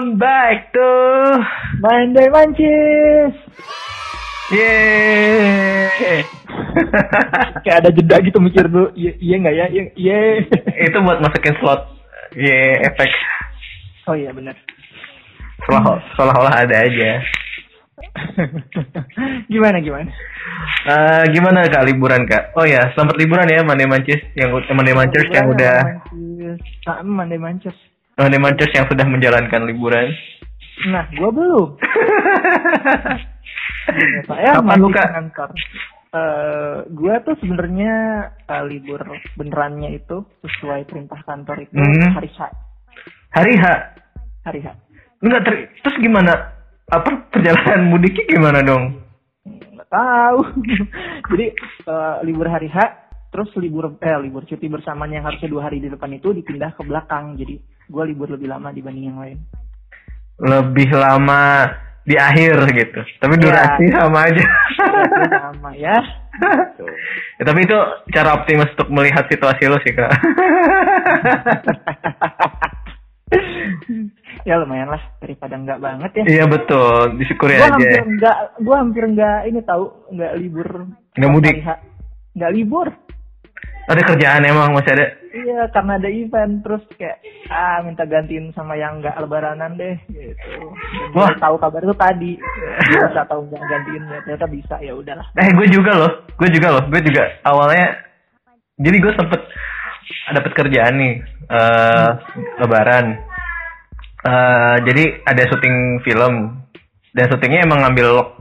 [0.00, 0.88] welcome back to
[1.84, 3.36] Monday Mancis.
[4.48, 6.24] Yeay.
[7.68, 8.88] Kayak ada jeda gitu mikir dulu.
[8.96, 9.66] Iya iya nggak ya?
[9.68, 9.82] Iya.
[10.00, 10.18] iya.
[10.88, 11.84] Itu buat masukin slot.
[12.32, 13.10] Ye, efek
[14.08, 14.56] Oh iya benar.
[15.68, 17.20] seolah- seolah-olah ada aja.
[19.52, 20.08] gimana gimana?
[20.88, 22.56] Eh, gimana kak liburan kak?
[22.56, 26.00] Oh ya, selamat liburan ya Monday Mancis yang Monday Mancis yang udah
[26.88, 27.76] Ah, Monday Mancis.
[28.36, 30.12] Mancis yang sudah menjalankan liburan.
[30.88, 31.68] Nah, gua belum.
[34.28, 35.06] Saya Kapan masih lu, Kak?
[35.06, 35.50] ke kantor.
[36.10, 37.92] Eh, gua tuh sebenarnya
[38.44, 39.00] eh, libur
[39.38, 42.12] benerannya itu sesuai perintah kantor itu Hmm.
[42.12, 42.38] hari H.
[43.30, 43.64] Hari H.
[44.42, 44.68] Hari H.
[45.22, 46.32] Enggak ter terus gimana?
[46.90, 48.98] Apa perjalanan mudiknya gimana dong?
[49.70, 50.38] nggak tahu
[51.32, 51.46] jadi
[51.86, 52.78] eh, libur hari H
[53.30, 56.82] terus libur eh libur cuti bersamaan yang harusnya dua hari di depan itu dipindah ke
[56.84, 57.56] belakang jadi
[57.90, 59.38] gue libur lebih lama dibanding yang lain
[60.38, 61.68] Lebih lama
[62.00, 63.00] di akhir gitu.
[63.18, 63.42] Tapi Iya.
[63.44, 64.44] durasi sama aja.
[65.28, 65.96] Sama ya.
[67.36, 67.76] Ya, tapi itu
[68.10, 70.08] cara optimis untuk melihat situasi lo sih kak.
[74.42, 77.70] ya lumayan lah daripada nggak banget ya iya betul, disyukuri gue aja.
[77.70, 80.68] hampir nggak gue hampir nggak ini tahu nggak libur
[81.12, 81.54] Nggak mudik.
[81.54, 81.70] hari H.
[82.32, 82.86] nggak libur
[83.88, 85.06] Ada kerjaan emang masih ada.
[85.30, 87.22] Iya, karena ada event terus kayak
[87.54, 90.74] ah minta gantiin sama yang nggak lebaranan deh gitu.
[91.14, 91.30] Dan Wah.
[91.38, 92.32] tahu kabar itu tadi.
[92.90, 95.26] Bisa tahu nggak gantiin ya ternyata bisa ya udahlah.
[95.38, 97.94] Eh gue juga loh, gue juga loh, gue juga awalnya.
[98.82, 99.40] Jadi gue sempet
[100.34, 101.14] dapet kerjaan nih,
[101.46, 102.10] eh
[102.58, 103.06] lebaran.
[104.26, 106.58] Eh jadi ada syuting film
[107.14, 108.34] dan syutingnya emang ngambil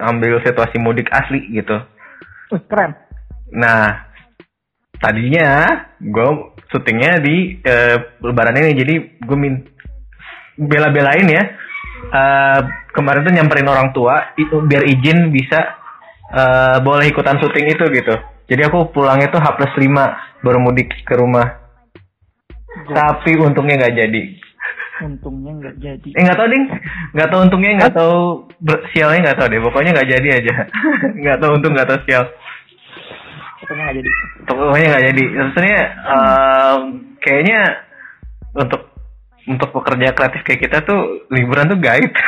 [0.00, 1.78] ambil situasi mudik asli gitu.
[2.68, 2.96] Keren.
[3.54, 4.09] Nah,
[5.00, 5.48] tadinya
[5.98, 6.28] gue
[6.70, 9.64] syutingnya di eh, lebaran ini, jadi gue min
[10.60, 11.44] bela-belain ya.
[12.10, 12.60] Eh,
[12.92, 15.58] kemarin tuh nyamperin orang tua itu biar izin bisa
[16.30, 18.14] eh, boleh ikutan syuting itu gitu.
[18.50, 21.60] Jadi aku pulangnya tuh H plus 5 baru mudik ke rumah.
[22.90, 24.22] Tapi untungnya nggak jadi.
[25.06, 26.08] Untungnya nggak jadi.
[26.18, 26.64] Eh nggak tahu ding,
[27.14, 28.16] nggak tahu untungnya nggak tahu
[28.58, 29.60] ber- sialnya nggak tahu deh.
[29.62, 30.54] Pokoknya nggak jadi aja.
[31.22, 32.24] Nggak tahu untung nggak tahu sial.
[33.70, 34.10] Untungnya nggak jadi.
[34.50, 36.80] pokoknya nggak jadi maksudnya em,
[37.22, 37.60] kayaknya
[38.50, 38.82] untuk
[39.46, 41.00] untuk pekerja kreatif kayak kita tuh
[41.30, 42.10] liburan tuh gaib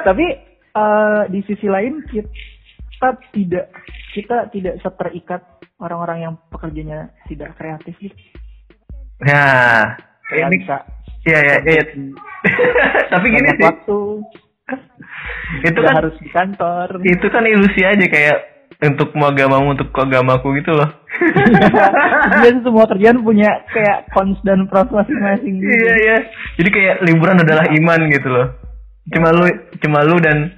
[0.00, 0.26] Tapi
[0.72, 3.68] eh, di sisi lain kita tidak
[4.16, 5.44] kita tidak seterikat
[5.76, 8.16] orang-orang yang pekerjanya tidak kreatif gitu.
[9.20, 9.92] nah
[10.32, 10.76] Nggak ini bisa
[11.28, 11.84] iya iya iya
[13.12, 14.00] tapi gini sih waktu.
[15.68, 16.88] itu kan harus di kantor.
[17.04, 18.38] itu kan ilusi aja kayak
[18.82, 20.88] untuk mau agamamu untuk agamaku gitu loh
[22.40, 25.68] Dia tuh semua kerjaan punya kayak cons dan pros masing-masing gitu.
[25.68, 26.16] iya iya
[26.56, 28.46] jadi kayak liburan adalah iman gitu loh
[29.06, 29.44] cuma lu
[29.78, 30.54] cuma lu dan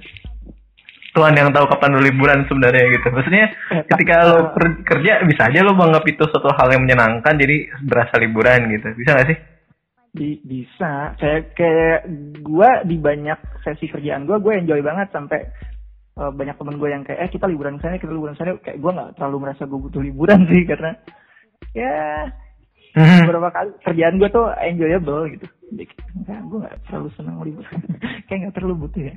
[1.13, 3.13] Tuhan yang tahu kapan lu liburan sebenarnya gitu.
[3.13, 7.37] Maksudnya Eh, ketika lo per- kerja bisa aja lo menganggap itu suatu hal yang menyenangkan
[7.37, 7.55] jadi
[7.85, 8.97] berasa liburan gitu.
[8.97, 9.37] Bisa gak sih?
[10.09, 11.13] Di, bisa.
[11.13, 11.99] Kayak kayak
[12.41, 15.37] gua di banyak sesi kerjaan gua, gue enjoy banget sampai
[16.13, 18.57] eh, banyak temen gue yang kayak eh kita liburan sana, kita liburan sana.
[18.59, 20.91] Kayak gua nggak terlalu merasa gue butuh liburan sih karena
[21.73, 21.95] ya
[22.93, 23.25] Hmm.
[23.25, 25.49] beberapa kali kerjaan gue tuh enjoyable gitu.
[25.73, 27.73] Jadi enggak, gue nggak terlalu senang liburan.
[28.29, 29.15] kayak nggak terlalu butuh ya.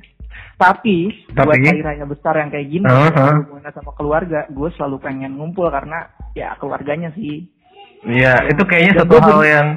[0.57, 0.97] Tapi,
[1.29, 1.65] buat Tapi?
[1.69, 3.33] hari raya besar yang kayak gini, Uh-huh.
[3.45, 7.45] hubungannya sama keluarga, gue selalu pengen ngumpul karena ya keluarganya sih.
[8.01, 9.67] Iya, itu kayaknya Dan satu hal yang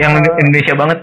[0.00, 0.98] yang Eh, Indonesia banget.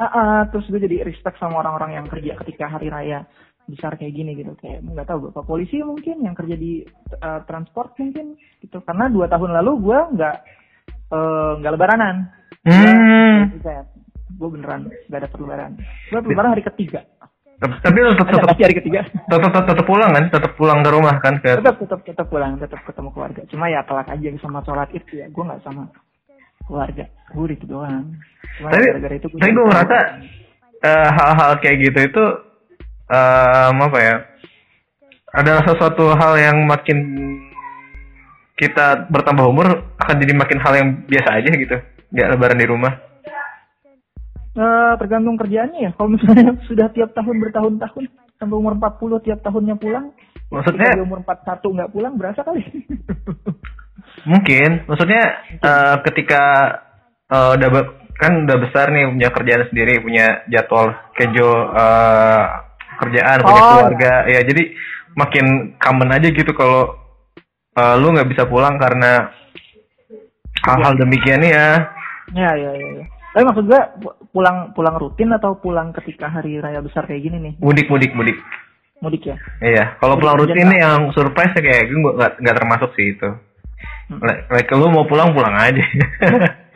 [0.00, 3.28] Ah, ah, terus gue jadi respect sama orang-orang yang kerja ketika hari raya
[3.68, 4.52] besar kayak gini gitu.
[4.60, 8.80] Kayak nggak tahu bapak polisi mungkin yang kerja di eh, transport mungkin gitu.
[8.84, 10.36] Karena dua tahun lalu gue nggak
[11.12, 12.16] eh, nggak lebaranan.
[12.64, 13.52] Hmm.
[14.34, 15.72] gue beneran nggak ada lebaran.
[16.10, 17.04] Gue lebaran hari ketiga.
[17.60, 19.00] Tapi tetap tetap hari ketiga.
[19.30, 20.24] Tetap tetap, pulang kan?
[20.26, 21.38] Tetap pulang ke rumah kan?
[21.38, 23.40] Ke tetap tetap tetap pulang tetap ketemu keluarga.
[23.46, 25.30] Cuma ya telat aja sama sholat itu ya.
[25.30, 25.86] Gue nggak sama
[26.66, 27.04] keluarga.
[27.30, 28.18] Gue itu doang.
[28.58, 29.98] Cuma Tapi- gara-gara itu tapi gue merasa
[30.84, 32.24] eh, hal-hal kayak gitu itu
[33.08, 34.16] em, apa ya?
[35.34, 36.98] Adalah sesuatu hal yang makin
[38.54, 39.66] kita bertambah umur
[39.98, 41.76] akan jadi makin hal yang biasa aja gitu.
[42.14, 42.94] Ya lebaran di rumah.
[44.54, 45.90] Eh, tergantung kerjaannya ya.
[45.98, 48.04] Kalau misalnya sudah tiap tahun bertahun-tahun
[48.38, 50.14] sampai umur 40 tiap tahunnya pulang,
[50.54, 52.62] Maksudnya di umur 41 nggak pulang berasa kali.
[54.30, 55.22] Mungkin, maksudnya
[55.58, 56.42] eh, ketika
[57.28, 57.68] eh, udah
[58.14, 62.44] kan udah besar nih punya kerjaan sendiri, punya jadwal schedule eh,
[63.00, 64.62] kerjaan, punya Oh, keluarga, ya jadi
[65.14, 66.94] makin common aja gitu kalau
[67.78, 69.30] eh, lu nggak bisa pulang karena
[70.64, 71.90] hal-hal demikian ya.
[72.32, 72.88] ya ya ya.
[73.02, 73.04] ya.
[73.34, 73.82] Tapi maksud gue
[74.30, 77.54] pulang pulang rutin atau pulang ketika hari raya besar kayak gini nih?
[77.58, 78.38] Mudik, mudik, mudik.
[79.02, 79.36] Mudik ya?
[79.58, 83.28] Iya, kalau pulang rutin ini yang surprise kayak gue nggak nggak termasuk sih itu.
[84.06, 84.22] Hmm.
[84.54, 85.82] Like lu mau pulang pulang aja.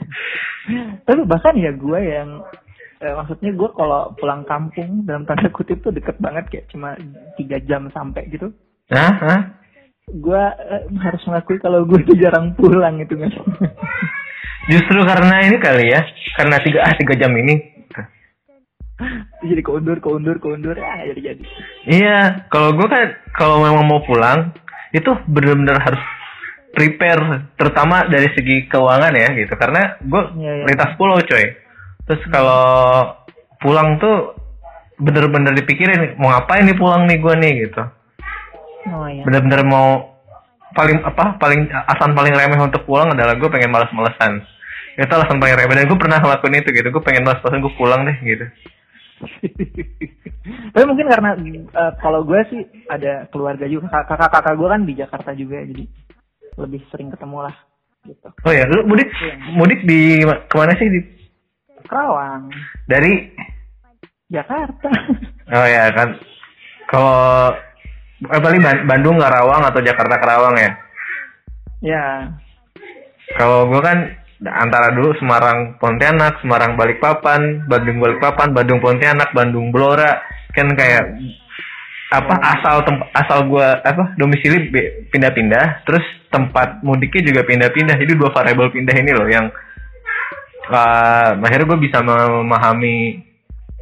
[1.07, 2.43] Tapi bahkan ya gue yang
[2.99, 6.99] eh, maksudnya gue kalau pulang kampung dalam tanda kutip tuh deket banget kayak cuma
[7.39, 8.51] tiga jam sampai gitu.
[8.91, 9.13] Hah?
[9.23, 9.41] Hah?
[10.09, 13.31] Gue eh, harus mengakui kalau gue tuh jarang pulang itu kan.
[14.73, 16.01] Justru karena ini kali ya,
[16.37, 17.57] karena tiga ah tiga jam ini.
[19.47, 21.45] jadi keundur, keundur, keundur, ah jadi jadi.
[21.87, 22.19] Iya,
[22.51, 24.53] kalau gue kan kalau memang mau pulang
[24.91, 26.03] itu benar-benar harus
[26.75, 30.65] prepare, terutama dari segi keuangan ya gitu, karena gue ya, ya.
[30.69, 31.68] lintas pulau coy.
[32.09, 32.65] Terus kalau
[33.61, 34.33] pulang tuh
[34.99, 37.53] bener-bener dipikirin mau ngapain nih pulang nih gue nih?
[37.69, 37.83] gitu.
[38.89, 39.23] Oh, iya.
[39.29, 40.17] Bener-bener mau
[40.73, 44.41] paling apa paling asan paling remeh untuk pulang adalah gue pengen malas-malesan
[44.99, 45.75] itu alasan paling remeh.
[45.77, 46.89] Dan gue pernah ngelakuin itu gitu.
[46.91, 48.47] Gue pengen bahas pasan gue pulang deh gitu.
[50.73, 55.31] Tapi mungkin karena uh, kalau gue sih ada keluarga juga kakak-kakak gue kan di Jakarta
[55.37, 55.85] juga jadi
[56.59, 57.57] lebih sering ketemu lah
[58.07, 58.29] gitu.
[58.47, 59.35] Oh ya lu mudik ya.
[59.55, 60.89] mudik di ke mana sih?
[60.89, 61.01] Di
[61.89, 62.53] Kerawang.
[62.87, 63.13] Dari?
[64.29, 64.93] Jakarta.
[65.49, 66.13] Oh ya kan.
[66.93, 67.57] Kalau
[68.29, 70.71] eh, paling Bandung Karawang atau Jakarta Karawang ya?
[71.81, 72.05] Ya.
[73.41, 74.13] Kalau gue kan
[74.47, 80.23] antara dulu Semarang Pontianak, Semarang Balikpapan, Bandung Balikpapan, Bandung Pontianak, Bandung Blora,
[80.55, 81.19] kan kayak
[82.09, 84.73] apa asal tempat asal gua apa domisili
[85.13, 86.01] pindah-pindah, terus
[86.33, 87.97] tempat mudiknya juga pindah-pindah.
[88.01, 89.51] Jadi dua variabel pindah ini loh yang
[90.71, 93.25] uh, akhirnya gue bisa memahami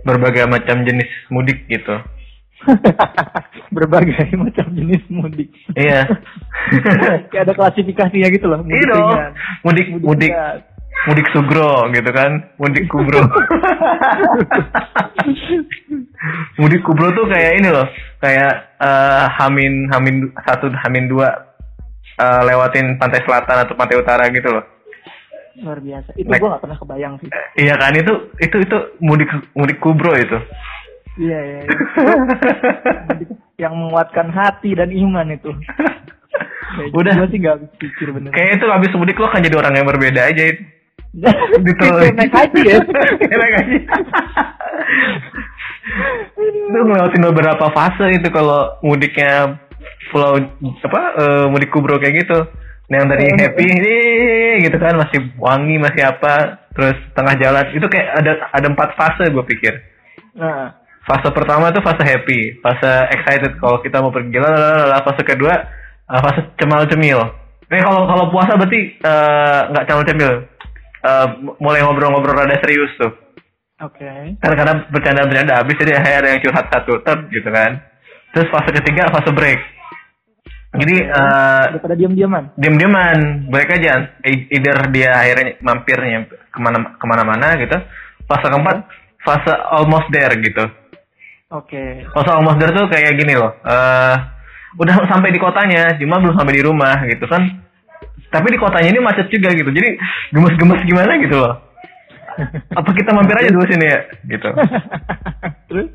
[0.06, 1.98] berbagai macam jenis mudik gitu.
[3.76, 5.50] berbagai macam jenis mudik.
[5.74, 6.06] Iya.
[7.30, 8.62] Kayak ada klasifikasinya gitu loh.
[8.62, 9.34] Mudik iya
[9.66, 10.32] Mudik mudik mudik,
[11.10, 12.54] mudik sugro gitu kan.
[12.56, 13.22] Mudik kubro.
[16.62, 17.86] mudik kubro tuh kayak ini loh.
[18.22, 21.28] Kayak uh, Hamin Hamin satu Hamin dua
[22.18, 24.75] uh, lewatin pantai selatan atau pantai utara gitu loh.
[25.62, 26.10] Luar biasa.
[26.16, 27.28] Itu gue gak pernah kebayang sih.
[27.56, 28.12] Iya kan itu
[28.42, 30.38] itu itu mudik mudik kubro itu.
[31.16, 31.72] Iya, iya, iya.
[33.64, 35.50] yang menguatkan hati dan iman itu.
[36.76, 37.14] Ya, Udah.
[37.24, 38.28] Gue sih gak pikir bener.
[38.36, 40.60] Kayak itu abis mudik lo kan jadi orang yang berbeda aja itu.
[41.64, 41.84] gitu.
[42.12, 42.76] naik haji ya.
[43.24, 43.76] naik haji.
[46.36, 49.56] itu ngelewatin beberapa fase itu kalau mudiknya
[50.12, 52.44] pulau apa uh, mudik kubro kayak gitu.
[52.86, 53.98] Nah, yang tadi happy ini
[54.62, 59.26] gitu kan masih wangi masih apa terus tengah jalan itu kayak ada ada empat fase
[59.26, 59.74] gue pikir.
[60.38, 60.70] Nah,
[61.02, 65.54] fase pertama itu fase happy, fase excited kalau kita mau pergi lah, fase kedua
[66.06, 67.20] uh, fase cemal cemil.
[67.66, 70.32] Ini kalau kalau puasa berarti eh, nggak uh, cemal cemil,
[71.02, 71.26] uh,
[71.58, 73.10] mulai ngobrol-ngobrol rada serius tuh.
[73.82, 74.06] Oke.
[74.06, 74.38] Okay.
[74.38, 77.82] Karena kadang bercanda-bercanda habis jadi ada yang curhat satu ter gitu kan.
[78.30, 79.58] Terus fase ketiga fase break.
[80.76, 82.56] Jadi uh, pada diam-diaman.
[82.60, 84.16] Diam-diaman, break aja.
[84.24, 87.76] Either dia akhirnya mampirnya ke mana ke mana-mana gitu.
[88.26, 88.78] Fase keempat
[89.26, 90.66] fase almost there gitu
[91.46, 91.78] Oke.
[91.78, 91.90] Okay.
[92.10, 93.54] Fase almost there tuh kayak gini loh.
[93.62, 94.18] Uh,
[94.82, 97.62] udah sampai di kotanya, cuma belum sampai di rumah gitu kan.
[98.34, 99.70] Tapi di kotanya ini macet juga gitu.
[99.70, 99.94] Jadi
[100.34, 101.54] gemes-gemes gimana gitu loh.
[102.74, 104.48] Apa kita mampir aja dulu sini ya gitu.
[105.70, 105.86] Terus?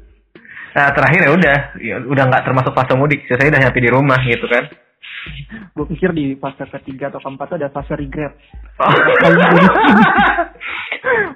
[0.72, 3.28] Nah terakhir ya udah, ya, udah nggak termasuk fase mudik.
[3.28, 4.72] Saya udah nyampe di rumah gitu kan.
[5.76, 8.34] Gue pikir di fase ketiga atau keempat tuh ada fase regret.
[8.82, 8.92] Oh.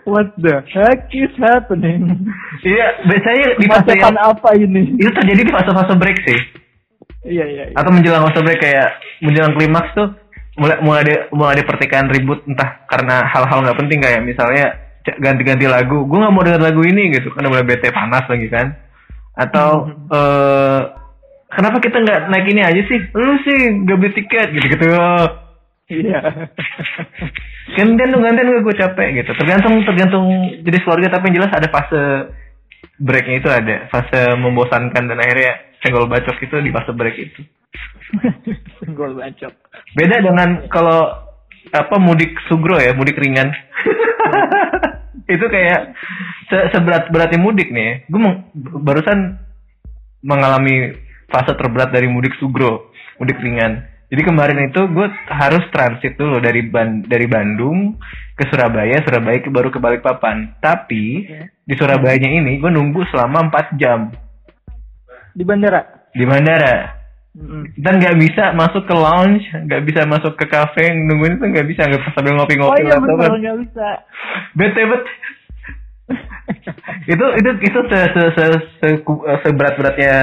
[0.05, 2.29] What the heck is happening?
[2.61, 4.93] Iya, biasanya di fase yang apa ini?
[5.01, 6.39] Itu terjadi di fase-fase break sih.
[7.25, 7.75] Iya, iya, iya.
[7.77, 8.89] Atau menjelang fase break kayak
[9.25, 10.09] menjelang klimaks tuh
[10.55, 14.65] mulai mulai ada mulai ada pertikaian ribut entah karena hal-hal nggak penting kayak misalnya
[15.17, 16.05] ganti-ganti lagu.
[16.05, 18.67] Gue nggak mau denger lagu ini gitu karena mulai bete panas lagi kan.
[19.35, 20.07] Atau mm -hmm.
[20.13, 20.81] uh,
[21.55, 22.99] kenapa kita nggak naik ini aja sih?
[23.15, 23.57] Lu sih
[23.87, 24.85] gak beli tiket gitu-gitu.
[25.85, 26.19] Iya.
[27.75, 29.31] gantian dong gantian gue capek gitu.
[29.39, 30.25] Tergantung tergantung
[30.61, 32.03] jenis keluarga tapi yang jelas ada fase
[32.99, 37.41] breaknya itu ada fase membosankan dan akhirnya senggol bacok itu di fase break itu.
[38.83, 39.53] senggol bacok.
[39.95, 41.25] Beda dengan kalau
[41.73, 43.49] apa mudik sugro ya mudik ringan.
[45.25, 45.97] itu kayak
[46.49, 48.05] se seberat beratnya mudik nih.
[48.09, 48.21] Gue
[48.81, 49.37] barusan
[50.25, 56.37] mengalami fase terberat dari mudik sugro, mudik ringan jadi kemarin itu gue harus transit dulu
[56.37, 57.97] dari Ban dari Bandung
[58.37, 60.61] ke Surabaya, Surabaya ke baru ke Balikpapan.
[60.61, 61.49] Tapi yeah.
[61.65, 64.13] di Surabayanya ini gue nunggu selama 4 jam.
[65.33, 66.13] Di bandara?
[66.13, 67.01] Di bandara.
[67.35, 67.63] Mm-hmm.
[67.81, 71.81] Dan nggak bisa masuk ke lounge, nggak bisa masuk ke cafe, nungguin itu nggak bisa,
[71.83, 72.71] nggak sambil ngopi-ngopi.
[72.71, 73.87] Oh iya betul nggak bisa.
[74.55, 75.03] Bete bet,
[77.11, 78.45] itu itu itu se se se,
[78.79, 78.87] se,
[79.43, 80.15] seberat beratnya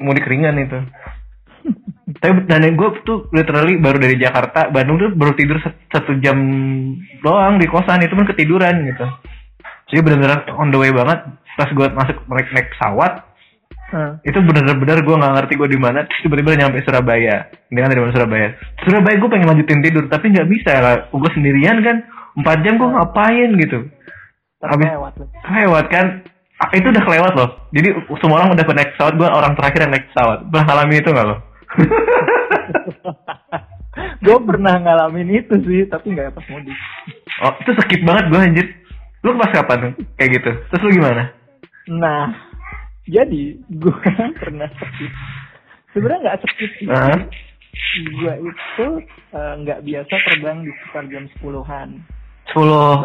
[0.00, 0.78] mudik ringan itu.
[2.18, 5.60] Tapi dan gue tuh literally baru dari Jakarta Bandung tuh baru tidur
[5.92, 6.38] satu jam
[7.20, 9.04] doang di kosan itu pun ketiduran gitu.
[9.92, 11.24] Jadi benar-benar on the way banget
[11.58, 13.28] pas gue masuk naik naik pesawat
[13.88, 14.20] Hmm.
[14.20, 17.48] itu bener-bener gue nggak ngerti gue di mana tiba-tiba nyampe Surabaya.
[17.72, 18.48] Ini kan dari mana Surabaya?
[18.84, 20.96] Surabaya gue pengen lanjutin tidur tapi nggak bisa lah.
[21.08, 22.04] Gue sendirian kan
[22.36, 23.88] empat jam gue ngapain gitu.
[24.60, 24.92] Habis
[25.48, 26.20] lewat kan
[26.74, 27.50] itu udah kelewat loh.
[27.70, 27.88] Jadi
[28.18, 31.10] semua orang udah pernah naik pesawat gue orang terakhir yang naik pesawat pernah ngalamin itu
[31.14, 31.36] nggak lo?
[34.18, 36.74] Gue pernah ngalamin itu sih tapi nggak pas mudik.
[37.46, 38.66] Oh itu skip banget gue anjir.
[39.22, 40.50] Lu pas kapan kayak gitu.
[40.70, 41.30] Terus lu gimana?
[41.90, 42.34] Nah
[43.06, 43.96] jadi gue
[44.42, 45.12] pernah sakit
[45.94, 46.86] sebenarnya nggak sakit sih.
[46.90, 47.18] -huh.
[47.98, 48.86] gue itu
[49.34, 51.88] eh, nggak uh, biasa terbang di sekitar jam sepuluhan.
[52.50, 53.02] Sepuluh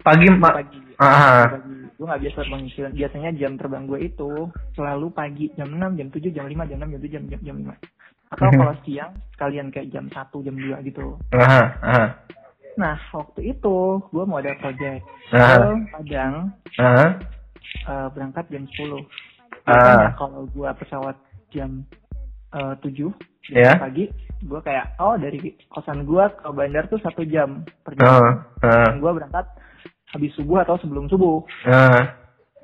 [0.00, 0.78] pagi pagi.
[0.96, 1.44] Uh -huh.
[1.60, 4.30] pagi gue nggak biasa terbang biasanya jam terbang gue itu
[4.74, 7.56] selalu pagi jam enam jam tujuh jam lima jam enam jam tujuh jam jam jam
[7.56, 7.74] lima
[8.34, 8.58] atau uh-huh.
[8.58, 11.64] kalau siang sekalian kayak jam satu jam dua gitu uh -huh.
[11.82, 12.08] Uh -huh.
[12.74, 15.54] nah waktu itu gue mau ada project uh -huh.
[15.54, 16.34] ke Padang
[16.74, 17.10] uh -huh.
[17.86, 19.02] uh, berangkat jam sepuluh
[19.70, 20.06] uh.
[20.18, 21.16] kalau gua pesawat
[21.54, 21.84] jam
[22.52, 22.90] uh, 7
[23.54, 23.78] yeah.
[23.78, 24.10] pagi
[24.44, 28.34] gua kayak oh dari kosan gua ke bandar tuh satu jam per jam uh.
[28.60, 28.90] Uh.
[29.00, 29.46] gua berangkat
[30.14, 31.42] habis subuh atau sebelum subuh.
[31.66, 32.02] Uh.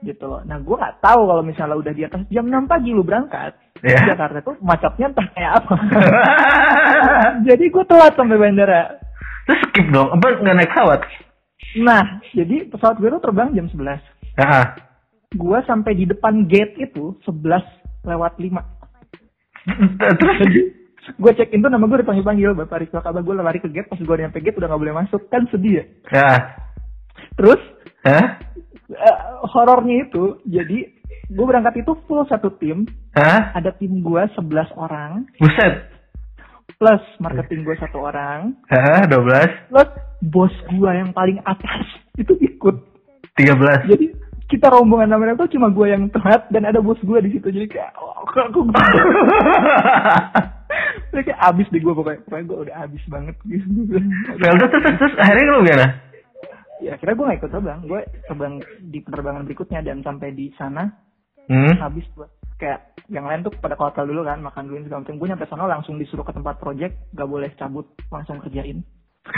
[0.00, 0.24] gitu.
[0.24, 3.52] Loh nah gua nggak tahu kalau misalnya udah di atas jam 6 pagi lu berangkat
[3.84, 4.08] yeah.
[4.08, 5.76] Jakarta tuh macetnya entah kayak apa.
[7.50, 8.82] Jadi gua telat sampai bandara.
[9.44, 11.00] Terus skip dong apa nggak naik pesawat?
[11.84, 13.98] Nah jadi pesawat gue tuh terbang jam 11
[14.42, 14.66] uh
[15.38, 17.62] gua sampai di depan gate itu 11
[18.06, 18.50] lewat 5.
[20.18, 20.38] Terus?
[21.16, 23.88] Gue check in tuh nama gue dipanggil panggil bapak Rizwa Kabar gue lari ke gate.
[23.88, 25.26] Pas gue nyampe gate udah gak boleh masuk.
[25.32, 25.84] Kan sedih ya.
[26.12, 26.30] Ya.
[27.38, 27.60] Terus
[28.04, 28.26] huh?
[28.94, 30.78] uh, horornya itu jadi
[31.30, 32.86] gue berangkat itu full satu tim.
[33.14, 33.54] Hah?
[33.54, 35.24] Ada tim gue 11 orang.
[35.38, 35.90] Buset.
[36.80, 38.56] Plus marketing gue satu orang.
[38.72, 39.70] Hah, 12.
[39.70, 39.90] Plus
[40.24, 41.86] bos gue yang paling atas
[42.22, 42.76] itu ikut.
[43.38, 43.88] 13.
[43.88, 44.06] Jadi
[44.50, 47.66] kita rombongan namanya tuh cuma gue yang telat dan ada bos gue di situ jadi
[47.70, 48.66] kayak oh, aku
[51.14, 55.14] jadi kayak abis deh gue pokoknya pokoknya gue udah abis banget gitu terus terus terus
[55.22, 55.86] akhirnya lu gimana
[56.80, 57.80] ya akhirnya gue gak ikut terbang.
[57.84, 60.88] Gue terbang di penerbangan berikutnya dan sampai di sana
[61.48, 61.76] hmm?
[61.78, 62.26] habis gue
[62.60, 65.16] kayak yang lain tuh pada hotel dulu kan makan dulu segala macam.
[65.20, 68.80] Gue nyampe sana langsung disuruh ke tempat project gak boleh cabut langsung kerjain.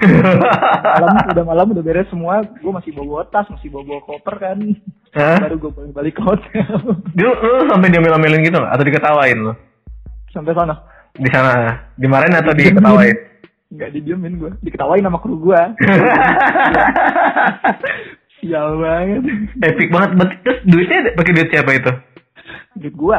[1.03, 2.41] Malam udah malam udah beres semua.
[2.63, 4.59] Gue masih bawa tas masih bawa, bawa koper kan.
[5.13, 5.37] Hah?
[5.45, 6.73] baru gue balik balik ke hotel.
[7.21, 9.53] Lu, lu sampai diambil-ambilin gitu atau diketawain lu?
[10.33, 10.73] Sampai sana.
[11.13, 13.32] Di sana dimarahin atau diketawain
[13.73, 15.57] Enggak didiemin gue diketawain sama kru gue
[18.43, 19.23] sial banget.
[19.63, 20.35] Epic banget.
[20.43, 21.93] Terus duitnya pakai duit siapa itu?
[22.83, 23.19] Duit gue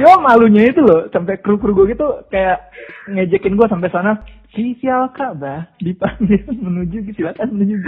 [0.00, 2.68] Cuma malunya itu loh, sampai kru-kru gue gitu kayak
[3.08, 4.20] ngejekin gue sampai sana.
[4.52, 7.86] Si sial bah dipanggil menuju silakan menuju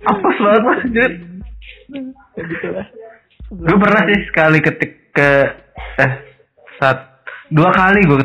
[0.00, 1.12] Apa banget mas Jut?
[2.38, 2.86] Ya gitu lah.
[3.50, 5.30] Gue pernah sih sekali ketik ke
[5.98, 6.29] eh
[6.80, 7.22] saat
[7.52, 8.18] dua kali gue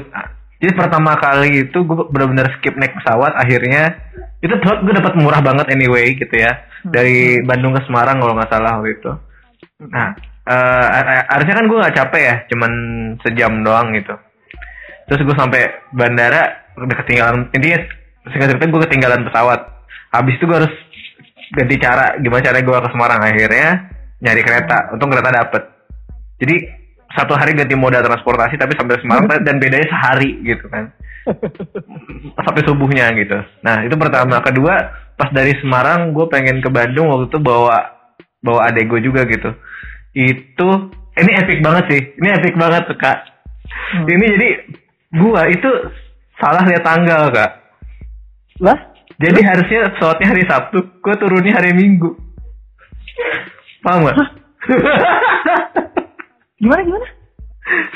[0.64, 4.00] jadi pertama kali itu gue benar-benar skip naik pesawat akhirnya
[4.40, 8.80] itu gue dapat murah banget anyway gitu ya dari Bandung ke Semarang kalau nggak salah
[8.80, 9.12] waktu itu.
[9.90, 10.14] Nah
[10.46, 10.86] uh,
[11.34, 12.72] harusnya kan gue nggak capek ya cuman
[13.26, 14.16] sejam doang gitu.
[15.10, 15.62] Terus gue sampai
[15.94, 17.80] bandara udah ketinggalan intinya
[18.32, 19.60] singkat cerita gue ketinggalan pesawat.
[20.14, 20.74] Habis itu gue harus
[21.54, 23.70] ganti cara gimana cara gue ke Semarang akhirnya
[24.24, 25.64] nyari kereta untung kereta dapet.
[26.40, 26.85] Jadi
[27.16, 30.92] satu hari ganti moda transportasi tapi sampai Semarang dan bedanya sehari gitu kan.
[32.36, 33.40] Sampai subuhnya gitu.
[33.64, 34.44] Nah itu pertama.
[34.44, 34.76] Kedua
[35.16, 37.96] pas dari Semarang gue pengen ke Bandung waktu itu bawa
[38.44, 39.50] bawa adek gue juga gitu.
[40.12, 42.02] Itu ini epic banget sih.
[42.20, 43.20] Ini epic banget tuh kak.
[43.66, 44.06] Hmm.
[44.08, 44.50] ini jadi
[45.16, 45.70] gue itu
[46.38, 47.52] salah lihat tanggal kak.
[48.60, 48.78] Lah?
[49.16, 49.48] Jadi Loh?
[49.48, 52.12] harusnya pesawatnya hari Sabtu gue turunnya hari Minggu.
[53.80, 54.18] Paham gak
[56.62, 57.08] gimana gimana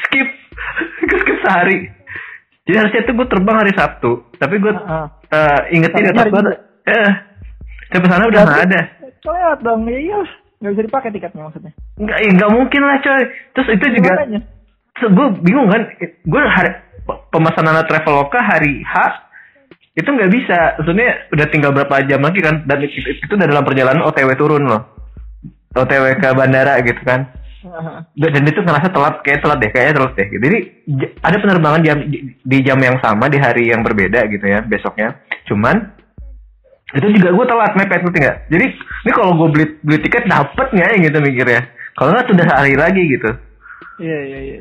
[0.08, 0.30] skip
[1.10, 1.78] gue skip sehari
[2.70, 5.08] jadi harusnya tuh gue terbang hari Sabtu tapi gue uh, uh.
[5.32, 7.12] uh, ingetnya di gue Eh,
[7.94, 8.82] sampai sana udah nggak ada.
[9.20, 10.20] Lewat dong, ya iya.
[10.60, 11.72] Nggak bisa dipakai tiketnya maksudnya.
[12.00, 13.24] Nggak, ya nggak mungkin lah coy.
[13.56, 14.12] Terus itu juga.
[15.00, 15.82] Gue bingung kan.
[16.26, 16.72] Gue hari
[17.30, 18.96] pemesanan Traveloka hari H
[19.96, 20.60] itu nggak bisa.
[20.82, 22.66] Maksudnya udah tinggal berapa jam lagi kan.
[22.66, 24.82] Dan itu, itu udah dalam perjalanan OTW turun loh.
[25.78, 27.30] OTW ke bandara gitu kan.
[27.60, 30.28] Dan dan itu ngerasa telat kayak telat deh kayaknya telat deh.
[30.32, 30.44] Gitu.
[30.48, 30.60] jadi
[31.20, 31.98] ada penerbangan jam
[32.40, 35.20] di jam yang sama di hari yang berbeda gitu ya besoknya.
[35.44, 35.76] Cuman
[36.96, 38.38] itu juga gue telat mepet ngerti nggak?
[38.48, 41.62] Jadi ini kalau gue beli beli tiket dapet nggak ya gitu mikirnya?
[42.00, 43.32] Kalau nggak sudah sehari lagi gitu.
[44.00, 44.58] Iya iya iya.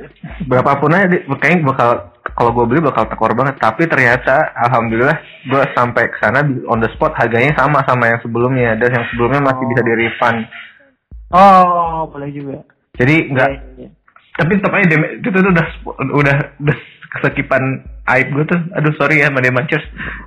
[0.51, 3.63] berapapun aja kayaknya bakal kalau gue beli bakal tekor banget.
[3.63, 8.75] Tapi ternyata alhamdulillah gue sampai ke sana on the spot harganya sama sama yang sebelumnya.
[8.75, 10.39] Dan yang sebelumnya masih bisa di refund.
[11.31, 12.67] Oh boleh juga.
[12.99, 13.89] Jadi nggak Iya, iya, iya.
[14.35, 15.67] tapi tetap aja dem- itu tuh udah
[16.13, 16.77] udah udah
[17.11, 17.63] kesekipan
[18.09, 19.85] aib gue tuh aduh sorry ya Made Manchers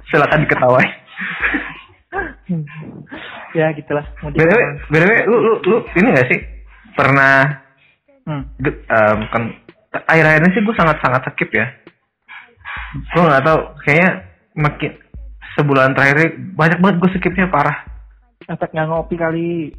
[0.07, 0.89] silakan diketawain
[3.53, 4.03] ya gitulah.
[4.21, 4.59] Btw
[4.89, 6.39] btw lu lu lu ini gak sih
[6.93, 7.59] pernah
[8.21, 8.45] Hmm.
[8.61, 9.49] em, kan
[10.05, 11.65] akhir-akhir ini sih gue sangat sangat skip ya
[12.93, 14.09] gue nggak tahu kayaknya
[14.53, 14.93] makin
[15.51, 17.81] sebulan terakhir banyak banget gue skipnya parah
[18.43, 19.73] Efek nggak ngopi kali.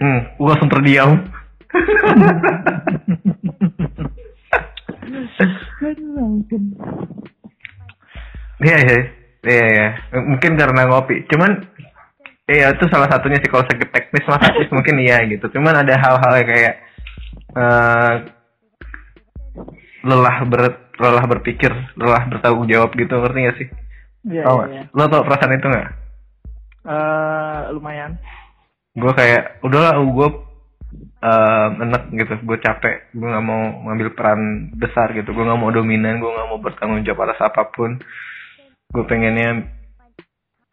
[0.00, 0.20] Hmm.
[0.38, 1.10] Gue langsung terdiam.
[8.64, 8.98] Iya iya.
[9.44, 9.88] Iya iya.
[10.24, 11.26] Mungkin karena ngopi.
[11.28, 11.68] Cuman
[12.48, 15.46] iya itu salah satunya sih kalau sakit teknis mas teknis mungkin iya gitu.
[15.52, 16.74] Cuman ada hal-hal yang kayak
[17.54, 18.14] eh
[20.04, 20.62] lelah ber
[20.96, 23.20] lelah berpikir lelah bertanggung jawab gitu.
[23.20, 23.68] Ngerti gak sih?
[24.24, 24.88] Iya tau iya.
[24.88, 24.96] gak?
[24.96, 25.88] lo tau perasaan itu nggak?
[26.84, 28.16] Eh, lumayan.
[28.94, 30.28] Gue kayak udahlah gue
[31.24, 35.74] eh enek gitu gue capek gue nggak mau ngambil peran besar gitu gue nggak mau
[35.74, 37.98] dominan gue nggak mau bertanggung jawab atas apa pun
[38.94, 39.66] gue pengennya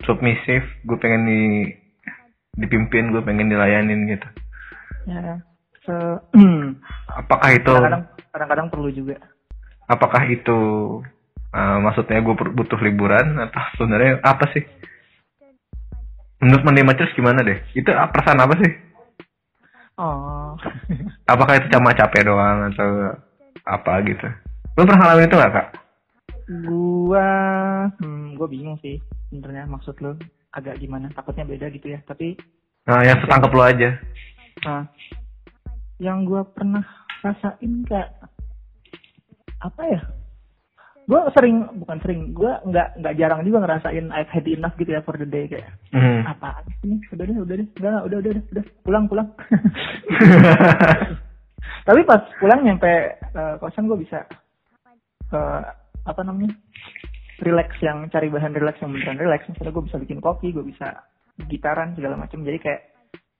[0.06, 1.42] submisif gue pengen di
[2.62, 4.28] dipimpin gue pengen dilayanin gitu
[5.10, 5.42] Ya.
[5.82, 5.96] Se
[7.26, 7.74] apakah itu
[8.32, 9.18] kadang-kadang perlu juga.
[9.90, 10.60] apakah itu
[11.52, 14.62] eh, maksudnya gue butuh liburan atau sebenarnya apa sih
[16.42, 17.62] menurut Monday Matchers gimana deh?
[17.78, 18.72] Itu ah, perasaan apa sih?
[20.02, 20.58] Oh.
[21.32, 23.16] apakah itu cuma capek doang atau
[23.70, 24.28] apa gitu?
[24.76, 25.68] Lu pernah ngalamin itu gak kak?
[26.66, 27.30] Gua
[28.02, 28.98] hmm, gua bingung sih
[29.30, 30.18] sebenarnya maksud lu
[30.58, 31.14] agak gimana.
[31.14, 32.36] Takutnya beda gitu ya tapi
[32.90, 33.90] nah yang setangkep lu aja.
[34.66, 34.84] Nah,
[36.02, 36.82] yang gua pernah
[37.22, 38.10] rasain kayak
[39.62, 40.02] apa ya
[41.10, 45.02] gua sering bukan sering gua nggak nggak jarang juga ngerasain I've had enough gitu ya
[45.02, 46.24] for the day kayak Hmm.
[46.24, 48.64] apa ini udah deh udah deh udah udah udah udah, udah.
[48.86, 49.28] pulang pulang
[51.88, 54.24] tapi pas pulang nyampe eh, kosan gue bisa
[55.34, 55.62] eh,
[56.06, 56.54] apa namanya
[57.42, 61.02] relax yang cari bahan relax yang beneran relax misalnya gue bisa bikin kopi gue bisa
[61.50, 62.82] gitaran segala macam jadi kayak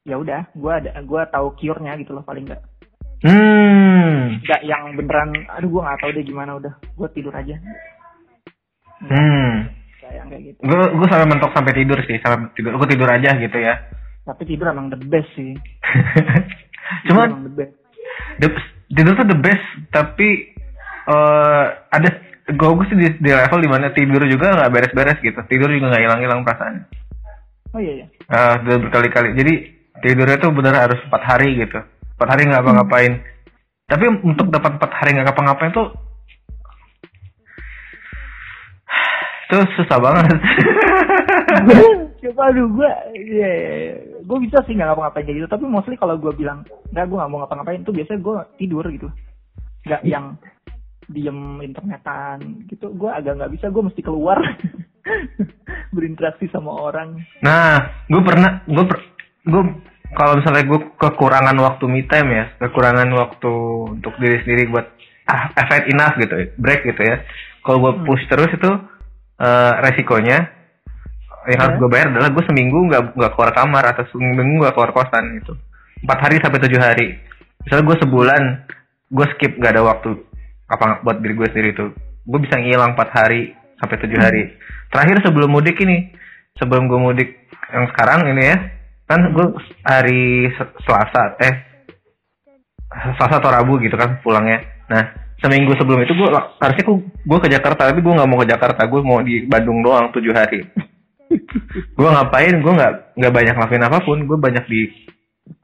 [0.04, 2.62] ya udah gue ada gue tahu cure-nya gitu loh paling nggak
[3.26, 4.42] hmm.
[4.42, 7.56] Nggak yang beneran aduh gue nggak tahu deh gimana udah gue tidur aja.
[9.02, 9.70] Hmm.
[10.02, 10.60] Kayak yang kayak gitu.
[10.66, 13.74] Gue gue sampai mentok sampai tidur sih sampai tidur gue tidur aja gitu ya.
[14.26, 15.54] Tapi tidur emang the best sih.
[17.10, 17.74] Cuman the best.
[18.42, 20.52] the- tidur tuh the best tapi
[21.10, 22.10] eh ada
[22.52, 25.40] gue gue sih di, di level di mana tidur juga nggak beres-beres gitu.
[25.50, 26.86] Tidur juga nggak hilang-hilang perasaan.
[27.72, 28.08] Oh iya iya.
[28.62, 29.32] Udah berkali-kali.
[29.38, 29.54] Jadi
[30.02, 31.80] tidurnya tuh bener harus empat hari gitu
[32.22, 33.14] empat hari nggak apa-ngapain
[33.90, 35.90] tapi untuk dapat empat hari nggak ngapa-ngapain tuh
[39.50, 40.38] itu susah banget
[42.22, 42.92] Coba aduh gue,
[43.34, 43.52] ya,
[44.22, 45.50] gue bisa sih nggak ngapa-ngapain kayak gitu.
[45.50, 46.62] Tapi mostly kalau gue bilang
[46.94, 49.10] nggak gue nggak mau ngapa-ngapain tuh biasanya gue tidur gitu.
[49.90, 50.38] Nggak yang
[51.10, 52.94] diem internetan gitu.
[52.94, 53.74] Gue agak nggak bisa.
[53.74, 54.38] Gue mesti keluar
[55.98, 57.18] berinteraksi sama orang.
[57.42, 58.98] nah gue pernah gue per,
[59.50, 59.64] gue
[60.12, 63.52] kalau misalnya gue kekurangan waktu me time ya kekurangan waktu
[63.96, 64.88] untuk diri sendiri buat
[65.28, 67.24] ah had enough gitu break gitu ya.
[67.62, 68.06] Kalau gue Hmm.
[68.06, 68.72] push terus itu
[69.42, 70.38] eh, resikonya
[71.50, 71.80] yang harus Ya.
[71.82, 75.58] gue bayar adalah gue seminggu nggak nggak keluar kamar atau seminggu nggak keluar kosan gitu.
[76.06, 77.08] Empat hari sampai tujuh hari.
[77.66, 78.42] Misalnya gue sebulan
[79.10, 80.10] gue skip nggak ada waktu
[80.70, 81.90] apa buat diri gue sendiri tuh.
[82.26, 84.54] Gue bisa ngilang empat hari sampai tujuh hari.
[84.94, 86.14] Terakhir sebelum mudik ini
[86.60, 87.30] sebelum gue mudik
[87.74, 88.58] yang sekarang ini ya
[89.12, 89.46] kan gue
[89.84, 90.24] hari
[90.56, 91.54] Se- Selasa eh
[93.16, 95.04] Selasa atau Rabu gitu kan pulangnya nah
[95.38, 99.02] seminggu sebelum itu gue harusnya gue ke Jakarta tapi gue nggak mau ke Jakarta gue
[99.02, 100.62] mau di Bandung doang tujuh hari
[101.98, 104.82] gue ngapain gue nggak nggak banyak ngelakuin apa pun gue banyak di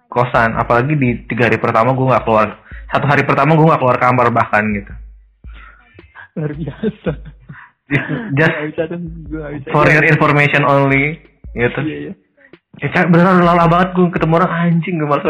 [0.08, 3.98] kosan apalagi di tiga hari pertama gue nggak keluar satu hari pertama gue nggak keluar
[3.98, 4.94] kamar bahkan gitu
[6.38, 7.12] Luar biasa.
[8.38, 8.54] just.
[9.26, 9.72] Gue bisa.
[9.74, 11.18] for your information only
[11.52, 12.14] gitu Iya iya.
[12.78, 15.26] Ya Cak, beneran lelah banget gue ketemu orang anjing gue malas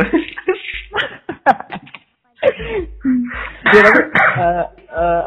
[3.67, 3.99] Iya tapi
[4.39, 5.23] eh, eh,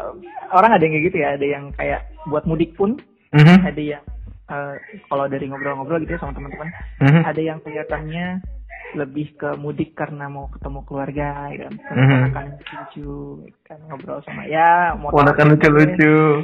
[0.51, 1.29] orang ada yang kayak gitu ya.
[1.37, 2.97] Ada yang kayak buat mudik pun
[3.31, 4.03] Mhm, ada yang
[4.51, 4.75] eh,
[5.07, 6.67] kalau dari ngobrol-ngobrol gitu ya sama teman-teman
[6.99, 7.23] mhm.
[7.23, 8.43] ada yang kelihatannya
[8.91, 12.35] lebih ke mudik karena mau ketemu keluarga ya kan Mhm.
[12.75, 13.11] lucu
[13.63, 16.43] kan ngobrol sama ya mau Ponakan lucu-lucu.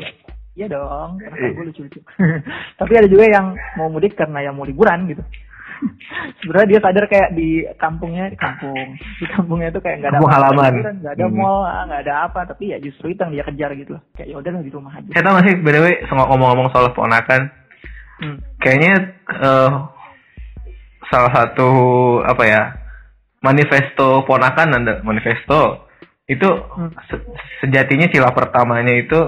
[0.58, 1.54] Iya dong, karena kan Iya.
[1.54, 2.00] gue lucu-lucu.
[2.82, 5.22] Tapi ada juga yang mau mudik karena yang mau liburan gitu.
[6.40, 10.34] Sebenarnya dia sadar kayak di kampungnya, di kampung, di kampungnya itu kayak nggak ada Kampung
[10.34, 10.74] halaman.
[10.74, 11.36] liburan, nggak ada Hmm.
[11.36, 12.40] mall, ah, nggak ada apa.
[12.46, 14.04] Tapi ya justru itu yang dia kejar gitu loh.
[14.14, 15.10] Kayak ya udahlah di rumah aja.
[15.12, 17.42] Saya tau gak sih, by the way, ngomong-ngomong soal ponakan,
[18.18, 18.38] Hmm.
[18.58, 18.94] kayaknya
[19.30, 19.72] eh,
[21.06, 21.70] salah satu
[22.22, 22.62] apa ya
[23.40, 25.86] manifesto ponakan ada manifesto
[26.26, 26.92] itu Hmm.
[27.06, 27.24] se-
[27.60, 29.20] sejatinya sila pertamanya itu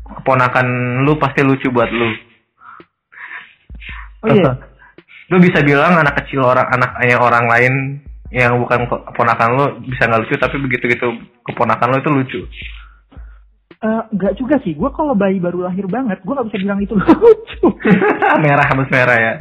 [0.00, 0.66] keponakan
[1.02, 2.10] lu pasti lucu buat lu.
[4.22, 4.52] Oh iya.
[5.30, 7.74] Lu bisa bilang anak kecil orang anaknya orang lain
[8.30, 11.08] yang bukan ke- keponakan lu bisa nggak lucu tapi begitu gitu
[11.46, 12.40] keponakan lu itu lucu.
[13.80, 14.76] Eh, nggak juga sih.
[14.76, 17.68] Gue kalau bayi baru lahir banget, gue nggak bisa bilang itu lucu.
[18.44, 19.34] merah harus merah ya.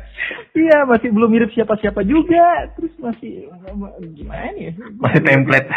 [0.56, 2.71] Iya, masih belum mirip siapa-siapa juga.
[2.80, 3.52] Terus masih
[4.15, 4.71] gimana ya?
[4.95, 5.67] Masih template.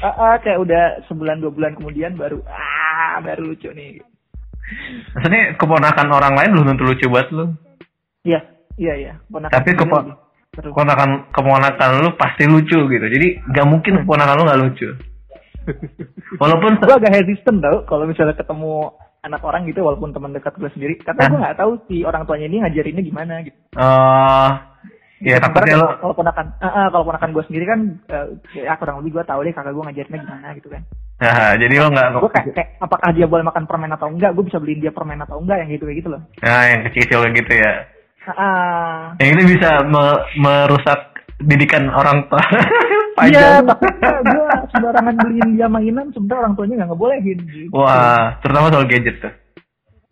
[0.00, 4.00] Ah, ah, kayak udah sebulan dua bulan kemudian baru ah baru lucu nih.
[5.12, 7.52] Maksudnya keponakan orang lain belum tentu lucu buat lu.
[8.24, 8.40] Iya,
[8.76, 9.12] iya, iya.
[9.26, 10.06] Ponakan Tapi kepo-
[10.56, 13.06] keponakan keponakan lu pasti lucu gitu.
[13.06, 14.88] Jadi nggak mungkin keponakan lu nggak lucu.
[16.42, 18.94] Walaupun gue agak hesitant tau kalau misalnya ketemu
[19.26, 22.46] anak orang gitu walaupun teman dekat gue sendiri karena gue nggak tahu si orang tuanya
[22.46, 23.58] ini ngajarinnya gimana gitu.
[23.74, 24.50] eh
[25.16, 28.26] ya takutnya Sementara lu kalau ponakan, ah, ah, kalau ponakan gue sendiri kan, eh,
[28.62, 30.82] ya kurang lebih gue tahu deh kakak gue ngajarinnya gimana gitu kan.
[31.16, 34.44] nah, jadi lu nggak Gue kayak, kayak apakah dia boleh makan permen atau enggak, gue
[34.46, 36.22] bisa beliin dia permen atau enggak yang gitu kayak gitu loh.
[36.44, 37.72] nah yang kecil-kecil gitu ya.
[38.34, 39.14] Ah.
[39.22, 41.00] Yang itu bisa me- merusak
[41.40, 42.42] didikan orang tua.
[43.16, 47.38] Iya, gue sembarangan beliin dia mainan, sebentar orang tuanya nggak ngebolehin.
[47.48, 47.72] Gitu.
[47.72, 49.32] Wah, terutama soal gadget tuh.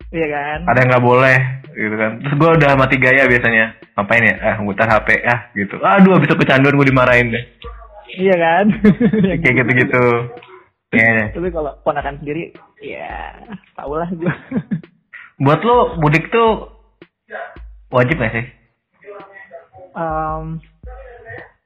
[0.09, 0.59] Iya kan?
[0.73, 1.37] Ada yang nggak boleh
[1.69, 2.11] gitu kan.
[2.25, 3.77] Terus gue udah mati gaya biasanya.
[3.93, 4.35] Ngapain ya?
[4.41, 5.77] Ah, mutar HP ah gitu.
[5.85, 7.45] Aduh, abis itu kecanduan gue dimarahin deh.
[8.17, 8.65] Iya kan?
[9.45, 10.05] Kayak gitu-gitu.
[10.89, 11.25] Kayaknya.
[11.29, 13.37] Tapi kalau ponakan sendiri, ya
[13.77, 14.33] tau lah gue.
[15.45, 16.73] Buat lo mudik tuh
[17.89, 18.45] wajib gak sih?
[19.95, 20.59] Em,